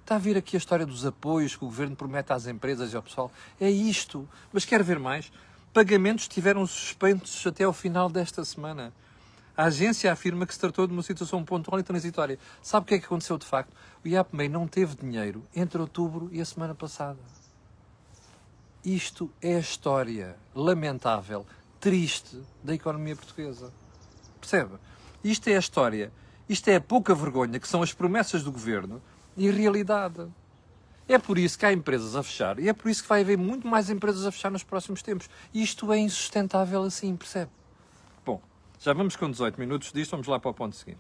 Está 0.02 0.16
a 0.16 0.20
vir 0.20 0.38
aqui 0.38 0.56
a 0.56 0.60
história 0.60 0.86
dos 0.86 1.06
apoios 1.06 1.56
que 1.56 1.66
o 1.66 1.68
governo 1.68 1.96
promete 1.96 2.32
às 2.32 2.48
empresas 2.48 2.94
e 2.94 2.96
ao 2.96 3.02
pessoal. 3.02 3.32
É 3.60 3.70
isto. 3.70 4.30
Mas 4.54 4.64
quer 4.64 4.84
ver 4.84 5.00
mais? 5.00 5.32
Pagamentos 5.74 6.26
estiveram 6.26 6.66
suspensos 6.66 7.46
até 7.46 7.64
ao 7.64 7.74
final 7.74 8.10
desta 8.10 8.46
semana. 8.46 8.94
A 9.58 9.66
agência 9.66 10.12
afirma 10.12 10.46
que 10.46 10.54
se 10.54 10.60
tratou 10.60 10.86
de 10.86 10.94
uma 10.94 11.02
situação 11.02 11.44
pontual 11.44 11.80
e 11.80 11.84
transitória. 11.84 12.38
Sabe 12.62 12.84
o 12.84 12.88
que 12.88 12.94
é 12.94 13.00
que 13.00 13.06
aconteceu 13.06 13.40
de 13.40 13.46
facto? 13.48 13.74
O 14.06 14.08
IAPMEI 14.08 14.48
não 14.48 14.68
teve 14.68 14.96
dinheiro 14.96 15.44
entre 15.56 15.82
outubro 15.82 16.30
e 16.32 16.40
a 16.40 16.46
semana 16.46 16.76
passada. 16.76 17.18
Isto 18.86 19.32
é 19.42 19.56
a 19.56 19.60
história 19.60 20.36
lamentável, 20.54 21.44
triste 21.80 22.40
da 22.64 22.76
economia 22.76 23.16
portuguesa. 23.16 23.74
Percebe? 24.40 24.76
Isto 25.24 25.48
é 25.48 25.56
a 25.56 25.60
história, 25.60 26.14
isto 26.48 26.68
é 26.68 26.76
a 26.76 26.82
pouca 26.82 27.16
vergonha 27.16 27.60
que 27.60 27.68
são 27.68 27.82
as 27.82 27.92
promessas 27.92 28.44
do 28.44 28.52
governo 28.52 29.02
e 29.36 29.50
a 29.50 29.52
realidade. 29.52 30.28
É 31.10 31.18
por 31.18 31.40
isso 31.40 31.58
que 31.58 31.66
há 31.66 31.74
empresas 31.74 32.16
a 32.16 32.22
fechar 32.22 32.60
e 32.60 32.70
é 32.70 32.74
por 32.74 32.90
isso 32.90 33.02
que 33.02 33.10
vai 33.10 33.22
haver 33.22 33.40
muito 33.40 33.68
mais 33.68 33.90
empresas 33.90 34.24
a 34.24 34.32
fechar 34.32 34.52
nos 34.52 34.64
próximos 34.64 35.02
tempos. 35.02 35.28
Isto 35.52 35.92
é 35.92 35.98
insustentável 35.98 36.84
assim, 36.84 37.16
percebe? 37.16 37.50
Já 38.80 38.94
vamos 38.94 39.16
com 39.16 39.30
18 39.30 39.60
minutos 39.60 39.92
disto, 39.92 40.12
vamos 40.12 40.28
lá 40.28 40.40
para 40.40 40.52
o 40.52 40.54
ponto 40.54 40.76
seguinte. 40.76 41.00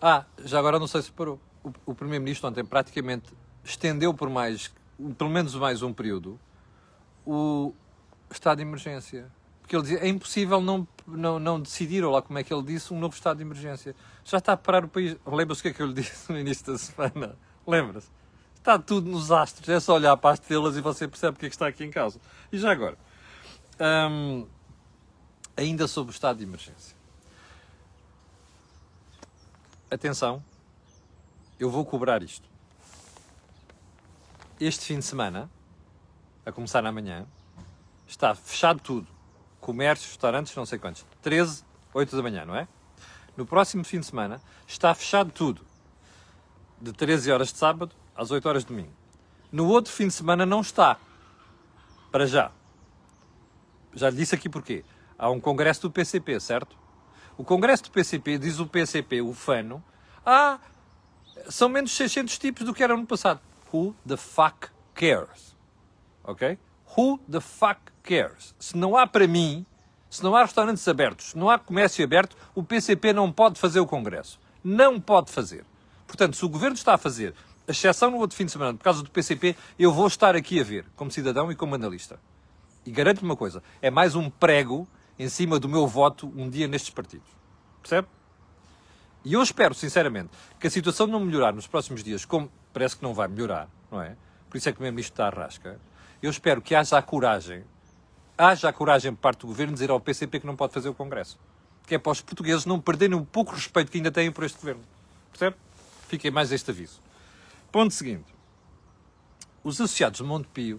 Ah, 0.00 0.24
já 0.44 0.58
agora 0.58 0.78
não 0.78 0.86
sei 0.86 1.02
se 1.02 1.12
parou. 1.12 1.40
O, 1.62 1.72
o 1.86 1.94
Primeiro-Ministro 1.94 2.48
ontem 2.48 2.64
praticamente 2.64 3.32
estendeu 3.64 4.12
por 4.12 4.28
mais 4.28 4.70
pelo 5.16 5.30
menos 5.30 5.54
mais 5.54 5.82
um 5.82 5.92
período, 5.92 6.38
o 7.26 7.72
estado 8.30 8.58
de 8.58 8.62
emergência. 8.62 9.30
Porque 9.60 9.74
ele 9.74 9.82
dizia, 9.82 9.98
é 10.00 10.08
impossível 10.08 10.60
não, 10.60 10.86
não, 11.06 11.38
não 11.38 11.60
decidir, 11.60 12.04
ou 12.04 12.12
lá 12.12 12.20
como 12.20 12.38
é 12.38 12.44
que 12.44 12.52
ele 12.52 12.62
disse, 12.62 12.92
um 12.92 13.00
novo 13.00 13.14
estado 13.14 13.38
de 13.38 13.42
emergência. 13.42 13.96
Já 14.24 14.38
está 14.38 14.52
a 14.52 14.56
parar 14.56 14.84
o 14.84 14.88
país. 14.88 15.16
Lembra-se 15.26 15.60
o 15.60 15.62
que 15.62 15.68
é 15.68 15.72
que 15.72 15.82
eu 15.82 15.86
lhe 15.86 15.94
disse 15.94 16.30
no 16.30 16.38
início 16.38 16.66
da 16.66 16.78
semana? 16.78 17.36
Lembra-se? 17.66 18.08
Está 18.56 18.78
tudo 18.78 19.10
nos 19.10 19.32
astros. 19.32 19.68
É 19.68 19.80
só 19.80 19.94
olhar 19.94 20.16
para 20.18 20.34
as 20.34 20.40
estrelas 20.40 20.76
e 20.76 20.80
você 20.80 21.08
percebe 21.08 21.36
o 21.36 21.40
que 21.40 21.46
é 21.46 21.48
que 21.48 21.54
está 21.54 21.66
aqui 21.66 21.82
em 21.82 21.90
causa. 21.90 22.20
E 22.52 22.58
já 22.58 22.70
agora, 22.70 22.98
ainda 25.56 25.86
sobre 25.86 26.12
o 26.12 26.14
estado 26.14 26.38
de 26.38 26.44
emergência. 26.44 26.96
Atenção, 29.90 30.42
eu 31.58 31.70
vou 31.70 31.84
cobrar 31.84 32.22
isto 32.22 32.54
este 34.60 34.86
fim 34.86 34.98
de 34.98 35.04
semana, 35.04 35.50
a 36.46 36.52
começar 36.52 36.84
amanhã, 36.84 37.26
está 38.06 38.34
fechado 38.34 38.80
tudo. 38.80 39.06
Comércios, 39.60 40.10
restaurantes, 40.10 40.54
não 40.54 40.66
sei 40.66 40.78
quantos. 40.78 41.04
13, 41.22 41.64
8 41.92 42.16
da 42.16 42.22
manhã, 42.22 42.44
não 42.44 42.54
é? 42.54 42.68
No 43.36 43.46
próximo 43.46 43.82
fim 43.84 44.00
de 44.00 44.06
semana 44.06 44.40
está 44.66 44.94
fechado 44.94 45.32
tudo. 45.32 45.62
De 46.80 46.92
13 46.92 47.32
horas 47.32 47.52
de 47.52 47.58
sábado 47.58 47.94
às 48.14 48.30
8 48.30 48.48
horas 48.48 48.62
de 48.62 48.68
domingo. 48.68 48.92
No 49.50 49.68
outro 49.68 49.92
fim 49.92 50.06
de 50.06 50.14
semana 50.14 50.44
não 50.44 50.60
está. 50.60 50.98
Para 52.12 52.26
já. 52.26 52.52
Já 53.94 54.10
lhe 54.10 54.16
disse 54.16 54.34
aqui 54.34 54.48
porquê. 54.48 54.84
Há 55.18 55.30
um 55.30 55.40
congresso 55.40 55.82
do 55.82 55.90
PCP, 55.90 56.40
certo? 56.40 56.76
O 57.36 57.44
congresso 57.44 57.84
do 57.84 57.90
PCP, 57.90 58.38
diz 58.38 58.58
o 58.60 58.66
PCP, 58.66 59.20
o 59.20 59.32
FANO, 59.32 59.82
ah, 60.24 60.58
são 61.48 61.68
menos 61.68 61.92
600 61.92 62.38
tipos 62.38 62.64
do 62.64 62.72
que 62.72 62.82
era 62.82 62.96
no 62.96 63.06
passado. 63.06 63.40
Who 63.72 63.94
the 64.06 64.16
fuck 64.16 64.68
cares? 64.94 65.56
Ok? 66.22 66.58
Who 66.96 67.18
the 67.30 67.40
fuck 67.40 67.80
cares? 68.02 68.54
Se 68.58 68.76
não 68.76 68.96
há 68.96 69.06
para 69.06 69.26
mim, 69.26 69.66
se 70.08 70.22
não 70.22 70.36
há 70.36 70.42
restaurantes 70.42 70.86
abertos, 70.86 71.30
se 71.30 71.38
não 71.38 71.50
há 71.50 71.58
comércio 71.58 72.04
aberto, 72.04 72.36
o 72.54 72.62
PCP 72.62 73.12
não 73.12 73.32
pode 73.32 73.58
fazer 73.58 73.80
o 73.80 73.86
Congresso. 73.86 74.38
Não 74.62 75.00
pode 75.00 75.32
fazer. 75.32 75.64
Portanto, 76.06 76.36
se 76.36 76.44
o 76.44 76.48
Governo 76.48 76.76
está 76.76 76.94
a 76.94 76.98
fazer, 76.98 77.34
a 77.66 77.72
exceção 77.72 78.12
no 78.12 78.18
outro 78.18 78.36
fim 78.36 78.44
de 78.44 78.52
semana, 78.52 78.74
por 78.78 78.84
causa 78.84 79.02
do 79.02 79.10
PCP, 79.10 79.56
eu 79.76 79.92
vou 79.92 80.06
estar 80.06 80.36
aqui 80.36 80.60
a 80.60 80.62
ver, 80.62 80.86
como 80.94 81.10
cidadão 81.10 81.50
e 81.50 81.56
como 81.56 81.74
analista. 81.74 82.20
E 82.86 82.92
garanto-lhe 82.92 83.24
uma 83.24 83.36
coisa, 83.36 83.62
é 83.82 83.90
mais 83.90 84.14
um 84.14 84.30
prego 84.30 84.86
em 85.18 85.28
cima 85.28 85.58
do 85.58 85.68
meu 85.68 85.86
voto 85.86 86.32
um 86.36 86.48
dia 86.48 86.66
nestes 86.66 86.90
partidos. 86.90 87.28
Percebe? 87.80 88.08
E 89.24 89.32
eu 89.32 89.42
espero, 89.42 89.74
sinceramente, 89.74 90.30
que 90.60 90.66
a 90.66 90.70
situação 90.70 91.06
não 91.06 91.20
melhorar 91.20 91.52
nos 91.52 91.66
próximos 91.66 92.02
dias, 92.04 92.24
como 92.24 92.50
parece 92.72 92.96
que 92.96 93.02
não 93.02 93.14
vai 93.14 93.26
melhorar, 93.26 93.68
não 93.90 94.02
é? 94.02 94.16
Por 94.50 94.58
isso 94.58 94.68
é 94.68 94.72
que 94.72 94.76
o 94.76 94.78
Primeiro-Ministro 94.78 95.14
está 95.14 95.26
à 95.26 95.30
rasca. 95.30 95.80
Eu 96.22 96.30
espero 96.30 96.60
que 96.60 96.74
haja 96.74 96.98
a 96.98 97.02
coragem, 97.02 97.64
haja 98.36 98.68
a 98.68 98.72
coragem 98.72 99.14
por 99.14 99.20
parte 99.20 99.40
do 99.40 99.46
Governo 99.46 99.72
dizer 99.72 99.90
ao 99.90 99.98
PCP 99.98 100.40
que 100.40 100.46
não 100.46 100.56
pode 100.56 100.72
fazer 100.72 100.88
o 100.88 100.94
Congresso. 100.94 101.38
Que 101.86 101.94
é 101.94 101.98
para 101.98 102.12
os 102.12 102.20
portugueses 102.20 102.66
não 102.66 102.80
perderem 102.80 103.16
o 103.16 103.24
pouco 103.24 103.52
respeito 103.52 103.90
que 103.90 103.98
ainda 103.98 104.12
têm 104.12 104.30
por 104.30 104.44
este 104.44 104.58
Governo. 104.58 104.82
Percebe? 105.30 105.56
Fiquem 106.06 106.30
mais 106.30 106.52
este 106.52 106.70
aviso. 106.70 107.00
Ponto 107.72 107.92
seguinte. 107.92 108.32
Os 109.62 109.80
associados 109.80 110.18
de 110.18 110.24
Montepio 110.24 110.78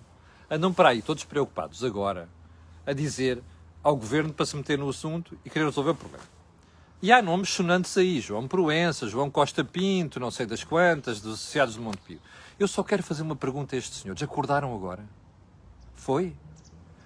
andam 0.50 0.72
para 0.72 0.90
aí 0.90 1.02
todos 1.02 1.24
preocupados 1.24 1.84
agora 1.84 2.30
a 2.86 2.94
dizer 2.94 3.42
ao 3.86 3.96
Governo 3.96 4.34
para 4.34 4.48
se 4.48 4.56
meter 4.58 4.80
no 4.80 4.90
assunto 4.90 5.38
e 5.46 5.50
querer 5.50 5.66
resolver 5.66 5.92
o 5.92 5.96
problema. 5.96 6.24
E 7.04 7.12
há 7.12 7.22
nomes 7.22 7.52
sonantes 7.52 7.96
aí, 7.96 8.20
João 8.20 8.48
Proença, 8.48 9.08
João 9.08 9.30
Costa 9.30 9.64
Pinto, 9.64 10.20
não 10.20 10.32
sei 10.32 10.48
das 10.48 10.64
quantas, 10.64 11.22
dos 11.22 11.36
associados 11.36 11.76
de 11.76 11.80
Montepio. 11.80 12.20
Eu 12.60 12.68
só 12.68 12.82
quero 12.82 13.04
fazer 13.04 13.22
uma 13.22 13.36
pergunta 13.36 13.76
a 13.76 13.78
estes 13.78 14.00
senhores. 14.00 14.24
Acordaram 14.24 14.74
agora? 14.74 15.06
Foi? 15.94 16.34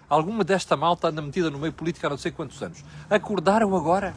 Alguma 0.07 0.41
desta 0.45 0.77
malta 0.77 1.09
anda 1.09 1.21
metida 1.21 1.49
no 1.49 1.59
meio 1.59 1.73
político 1.73 2.07
há 2.07 2.11
não 2.11 2.17
sei 2.17 2.31
quantos 2.31 2.63
anos. 2.63 2.81
Acordaram 3.09 3.75
agora? 3.75 4.15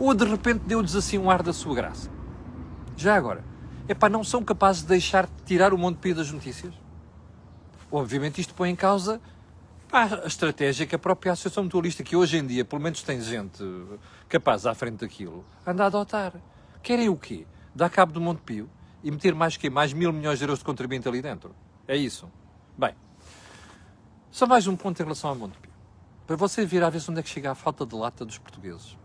Ou 0.00 0.12
de 0.12 0.24
repente 0.24 0.64
deu-lhes 0.66 0.96
assim 0.96 1.16
um 1.16 1.30
ar 1.30 1.44
da 1.44 1.52
sua 1.52 1.76
graça? 1.76 2.10
Já 2.96 3.14
agora, 3.14 3.44
é 3.86 3.94
para 3.94 4.08
não 4.08 4.24
são 4.24 4.42
capazes 4.42 4.82
de 4.82 4.88
deixar 4.88 5.26
de 5.26 5.44
tirar 5.46 5.72
o 5.72 5.78
Montepio 5.78 6.16
das 6.16 6.32
notícias? 6.32 6.74
Obviamente 7.88 8.40
isto 8.40 8.52
põe 8.52 8.70
em 8.70 8.76
causa 8.76 9.20
a 9.92 10.26
estratégia 10.26 10.86
que 10.86 10.94
a 10.94 10.98
própria 10.98 11.32
Associação 11.32 11.64
Mutualista, 11.64 12.02
que 12.02 12.14
hoje 12.14 12.38
em 12.38 12.46
dia, 12.46 12.64
pelo 12.64 12.80
menos 12.80 13.02
tem 13.02 13.20
gente 13.20 13.64
capaz 14.28 14.66
à 14.66 14.74
frente 14.74 14.98
daquilo, 14.98 15.44
anda 15.66 15.84
a 15.84 15.86
adotar. 15.86 16.32
Querem 16.82 17.08
o 17.08 17.16
quê? 17.16 17.46
Dar 17.74 17.90
cabo 17.90 18.12
do 18.12 18.20
Montepio 18.20 18.68
e 19.02 19.10
meter 19.10 19.34
mais 19.34 19.56
que 19.56 19.68
mais 19.68 19.92
mil 19.92 20.12
milhões 20.12 20.38
de 20.38 20.44
euros 20.44 20.60
de 20.60 20.64
contribuinte 20.64 21.08
ali 21.08 21.20
dentro. 21.20 21.54
É 21.88 21.96
isso. 21.96 22.30
Bem, 22.78 22.94
só 24.30 24.46
mais 24.46 24.66
um 24.66 24.76
ponto 24.76 25.00
em 25.00 25.02
relação 25.02 25.30
ao 25.30 25.36
Montepio. 25.36 25.70
Para 26.26 26.36
você 26.36 26.64
ver 26.64 26.84
a 26.84 26.90
ver 26.90 27.02
onde 27.08 27.18
é 27.18 27.22
que 27.22 27.28
chega 27.28 27.50
a 27.50 27.54
falta 27.54 27.84
de 27.84 27.94
lata 27.94 28.24
dos 28.24 28.38
portugueses. 28.38 28.96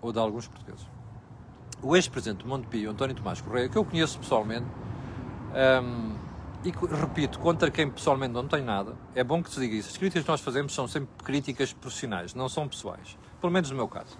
Ou 0.00 0.12
de 0.12 0.18
alguns 0.20 0.46
portugueses. 0.46 0.86
O 1.82 1.96
ex-presidente 1.96 2.44
do 2.44 2.48
Montepio, 2.48 2.90
António 2.90 3.16
Tomás 3.16 3.40
Correia, 3.40 3.68
que 3.68 3.76
eu 3.76 3.84
conheço 3.84 4.18
pessoalmente, 4.18 4.66
hum, 5.82 6.14
e 6.62 6.70
repito, 6.94 7.38
contra 7.38 7.70
quem 7.70 7.90
pessoalmente 7.90 8.34
não 8.34 8.46
tem 8.46 8.62
nada, 8.62 8.94
é 9.14 9.24
bom 9.24 9.42
que 9.42 9.50
se 9.50 9.58
diga 9.58 9.74
isso. 9.76 9.88
As 9.88 9.96
críticas 9.96 10.24
que 10.24 10.30
nós 10.30 10.40
fazemos 10.42 10.74
são 10.74 10.86
sempre 10.86 11.24
críticas 11.24 11.72
profissionais, 11.72 12.34
não 12.34 12.48
são 12.50 12.68
pessoais. 12.68 13.16
Pelo 13.40 13.52
menos 13.52 13.70
no 13.70 13.76
meu 13.76 13.88
caso. 13.88 14.18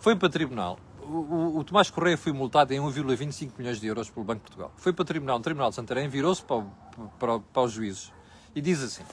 Foi 0.00 0.16
para 0.16 0.28
tribunal. 0.28 0.78
O, 1.02 1.06
o, 1.06 1.58
o 1.58 1.64
Tomás 1.64 1.88
Correia 1.88 2.18
foi 2.18 2.32
multado 2.32 2.74
em 2.74 2.80
1,25 2.80 3.52
milhões 3.56 3.80
de 3.80 3.86
euros 3.86 4.10
pelo 4.10 4.26
Banco 4.26 4.40
de 4.40 4.46
Portugal. 4.46 4.72
Foi 4.76 4.92
para 4.92 5.02
o 5.02 5.04
tribunal, 5.04 5.38
o 5.38 5.40
Tribunal 5.40 5.70
de 5.70 5.76
Santarém, 5.76 6.08
virou-se 6.08 6.42
para, 6.42 6.64
para, 7.18 7.38
para 7.38 7.62
os 7.62 7.72
juízes 7.72 8.12
e 8.54 8.60
diz 8.60 8.82
assim: 8.82 9.04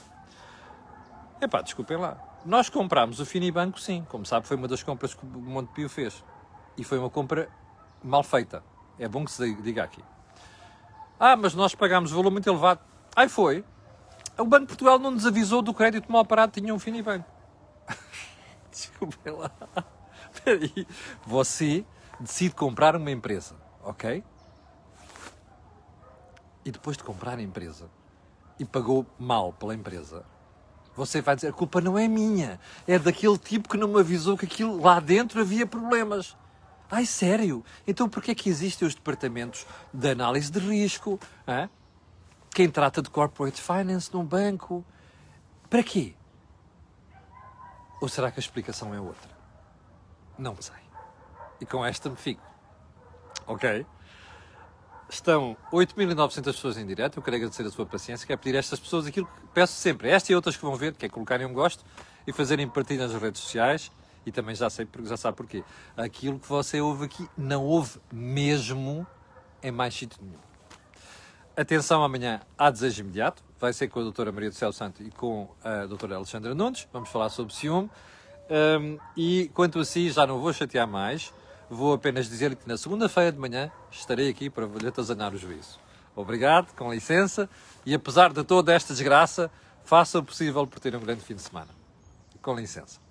Epá, 1.40 1.62
desculpem 1.62 1.96
lá, 1.96 2.18
nós 2.44 2.68
comprámos 2.68 3.20
o 3.20 3.26
Finibanco, 3.26 3.80
sim, 3.80 4.04
como 4.08 4.26
sabe, 4.26 4.46
foi 4.46 4.56
uma 4.56 4.66
das 4.66 4.82
compras 4.82 5.14
que 5.14 5.24
o 5.24 5.28
Montepio 5.40 5.88
fez. 5.88 6.24
E 6.76 6.82
foi 6.82 6.98
uma 6.98 7.10
compra 7.10 7.48
mal 8.02 8.22
feita. 8.22 8.62
É 8.98 9.08
bom 9.08 9.24
que 9.24 9.30
se 9.30 9.54
diga 9.62 9.84
aqui. 9.84 10.02
Ah, 11.18 11.36
mas 11.36 11.54
nós 11.54 11.74
pagámos 11.74 12.12
valor 12.12 12.30
muito 12.30 12.48
elevado. 12.48 12.80
Aí 13.14 13.28
foi. 13.28 13.64
O 14.38 14.44
Banco 14.44 14.62
de 14.62 14.68
Portugal 14.68 14.98
não 14.98 15.10
nos 15.10 15.26
avisou 15.26 15.60
do 15.60 15.74
crédito 15.74 16.10
mal 16.10 16.24
parado, 16.24 16.52
tinha 16.52 16.72
um 16.72 16.78
Finibanco. 16.78 17.28
Desculpem 18.70 19.32
lá. 19.32 19.50
Peraí. 20.44 20.86
Você 21.26 21.84
decide 22.20 22.54
comprar 22.54 22.94
uma 22.94 23.10
empresa, 23.10 23.56
ok? 23.82 24.22
E 26.64 26.70
depois 26.70 26.96
de 26.96 27.02
comprar 27.02 27.38
a 27.38 27.42
empresa 27.42 27.90
e 28.58 28.64
pagou 28.64 29.06
mal 29.18 29.52
pela 29.52 29.74
empresa, 29.74 30.24
você 30.94 31.20
vai 31.20 31.34
dizer: 31.34 31.48
a 31.48 31.52
culpa 31.52 31.80
não 31.80 31.98
é 31.98 32.06
minha, 32.06 32.60
é 32.86 32.98
daquele 32.98 33.38
tipo 33.38 33.68
que 33.68 33.76
não 33.76 33.88
me 33.88 34.00
avisou 34.00 34.36
que 34.36 34.46
aquilo 34.46 34.80
lá 34.80 35.00
dentro 35.00 35.40
havia 35.40 35.66
problemas. 35.66 36.36
Ai, 36.90 37.04
sério? 37.04 37.64
Então 37.86 38.08
porquê 38.08 38.30
é 38.30 38.34
que 38.34 38.48
existem 38.48 38.88
os 38.88 38.94
departamentos 38.94 39.66
de 39.92 40.10
análise 40.10 40.50
de 40.50 40.58
risco? 40.58 41.20
Hein? 41.46 41.68
Quem 42.50 42.70
trata 42.70 43.02
de 43.02 43.10
corporate 43.10 43.60
finance 43.60 44.12
num 44.12 44.24
banco? 44.24 44.84
Para 45.68 45.82
quê? 45.82 46.14
Ou 48.00 48.08
será 48.08 48.30
que 48.30 48.38
a 48.38 48.42
explicação 48.42 48.94
é 48.94 49.00
outra? 49.00 49.30
Não 50.38 50.56
sei. 50.60 50.76
E 51.60 51.66
com 51.66 51.84
esta 51.84 52.08
me 52.08 52.16
fico. 52.16 52.42
Ok? 53.46 53.84
Estão 55.10 55.56
8.900 55.72 56.44
pessoas 56.44 56.78
em 56.78 56.86
direto. 56.86 57.18
Eu 57.18 57.22
quero 57.22 57.36
agradecer 57.36 57.66
a 57.66 57.70
sua 57.70 57.84
paciência. 57.84 58.26
Quero 58.26 58.38
pedir 58.38 58.56
a 58.56 58.60
estas 58.60 58.78
pessoas 58.80 59.06
aquilo 59.06 59.26
que 59.26 59.46
peço 59.52 59.74
sempre. 59.74 60.08
Esta 60.08 60.32
e 60.32 60.34
outras 60.34 60.56
que 60.56 60.62
vão 60.62 60.74
ver, 60.74 60.94
que 60.94 61.04
é 61.04 61.08
colocarem 61.08 61.46
um 61.46 61.52
gosto 61.52 61.84
e 62.26 62.32
fazerem 62.32 62.68
partilha 62.68 63.06
nas 63.06 63.20
redes 63.20 63.42
sociais 63.42 63.90
e 64.28 64.32
também 64.32 64.54
já, 64.54 64.68
sei, 64.68 64.86
já 65.04 65.16
sabe 65.16 65.36
porquê. 65.36 65.64
Aquilo 65.96 66.38
que 66.38 66.46
você 66.46 66.80
ouve 66.80 67.06
aqui 67.06 67.26
não 67.36 67.64
ouve 67.64 67.98
mesmo 68.12 69.06
em 69.62 69.72
mais 69.72 69.94
sítio 69.94 70.18
nenhum. 70.22 70.38
Atenção 71.56 72.04
amanhã 72.04 72.40
há 72.56 72.70
desejo 72.70 73.02
imediato. 73.02 73.42
Vai 73.58 73.72
ser 73.72 73.88
com 73.88 73.98
a 73.98 74.02
doutora 74.02 74.30
Maria 74.30 74.50
do 74.50 74.54
Céu 74.54 74.72
Santo 74.72 75.02
e 75.02 75.10
com 75.10 75.48
a 75.64 75.86
doutora 75.86 76.16
Alexandra 76.16 76.54
Nunes. 76.54 76.86
Vamos 76.92 77.08
falar 77.08 77.30
sobre 77.30 77.54
ciúme. 77.54 77.90
Um, 78.80 78.98
e 79.16 79.50
quanto 79.54 79.80
a 79.80 79.84
si, 79.84 80.10
já 80.10 80.26
não 80.26 80.38
vou 80.38 80.52
chatear 80.52 80.86
mais. 80.86 81.32
Vou 81.68 81.92
apenas 81.92 82.28
dizer 82.28 82.54
que 82.54 82.68
na 82.68 82.76
segunda-feira 82.76 83.32
de 83.32 83.38
manhã 83.38 83.72
estarei 83.90 84.28
aqui 84.28 84.48
para 84.48 84.66
lhe 84.66 84.86
atazanar 84.86 85.34
o 85.34 85.38
juízo. 85.38 85.80
Obrigado, 86.14 86.74
com 86.76 86.92
licença. 86.92 87.48
E 87.84 87.94
apesar 87.94 88.32
de 88.32 88.44
toda 88.44 88.72
esta 88.72 88.92
desgraça, 88.92 89.50
faça 89.84 90.18
o 90.18 90.22
possível 90.22 90.66
por 90.66 90.78
ter 90.78 90.94
um 90.94 91.00
grande 91.00 91.22
fim 91.22 91.34
de 91.34 91.42
semana. 91.42 91.68
Com 92.40 92.54
licença. 92.54 93.07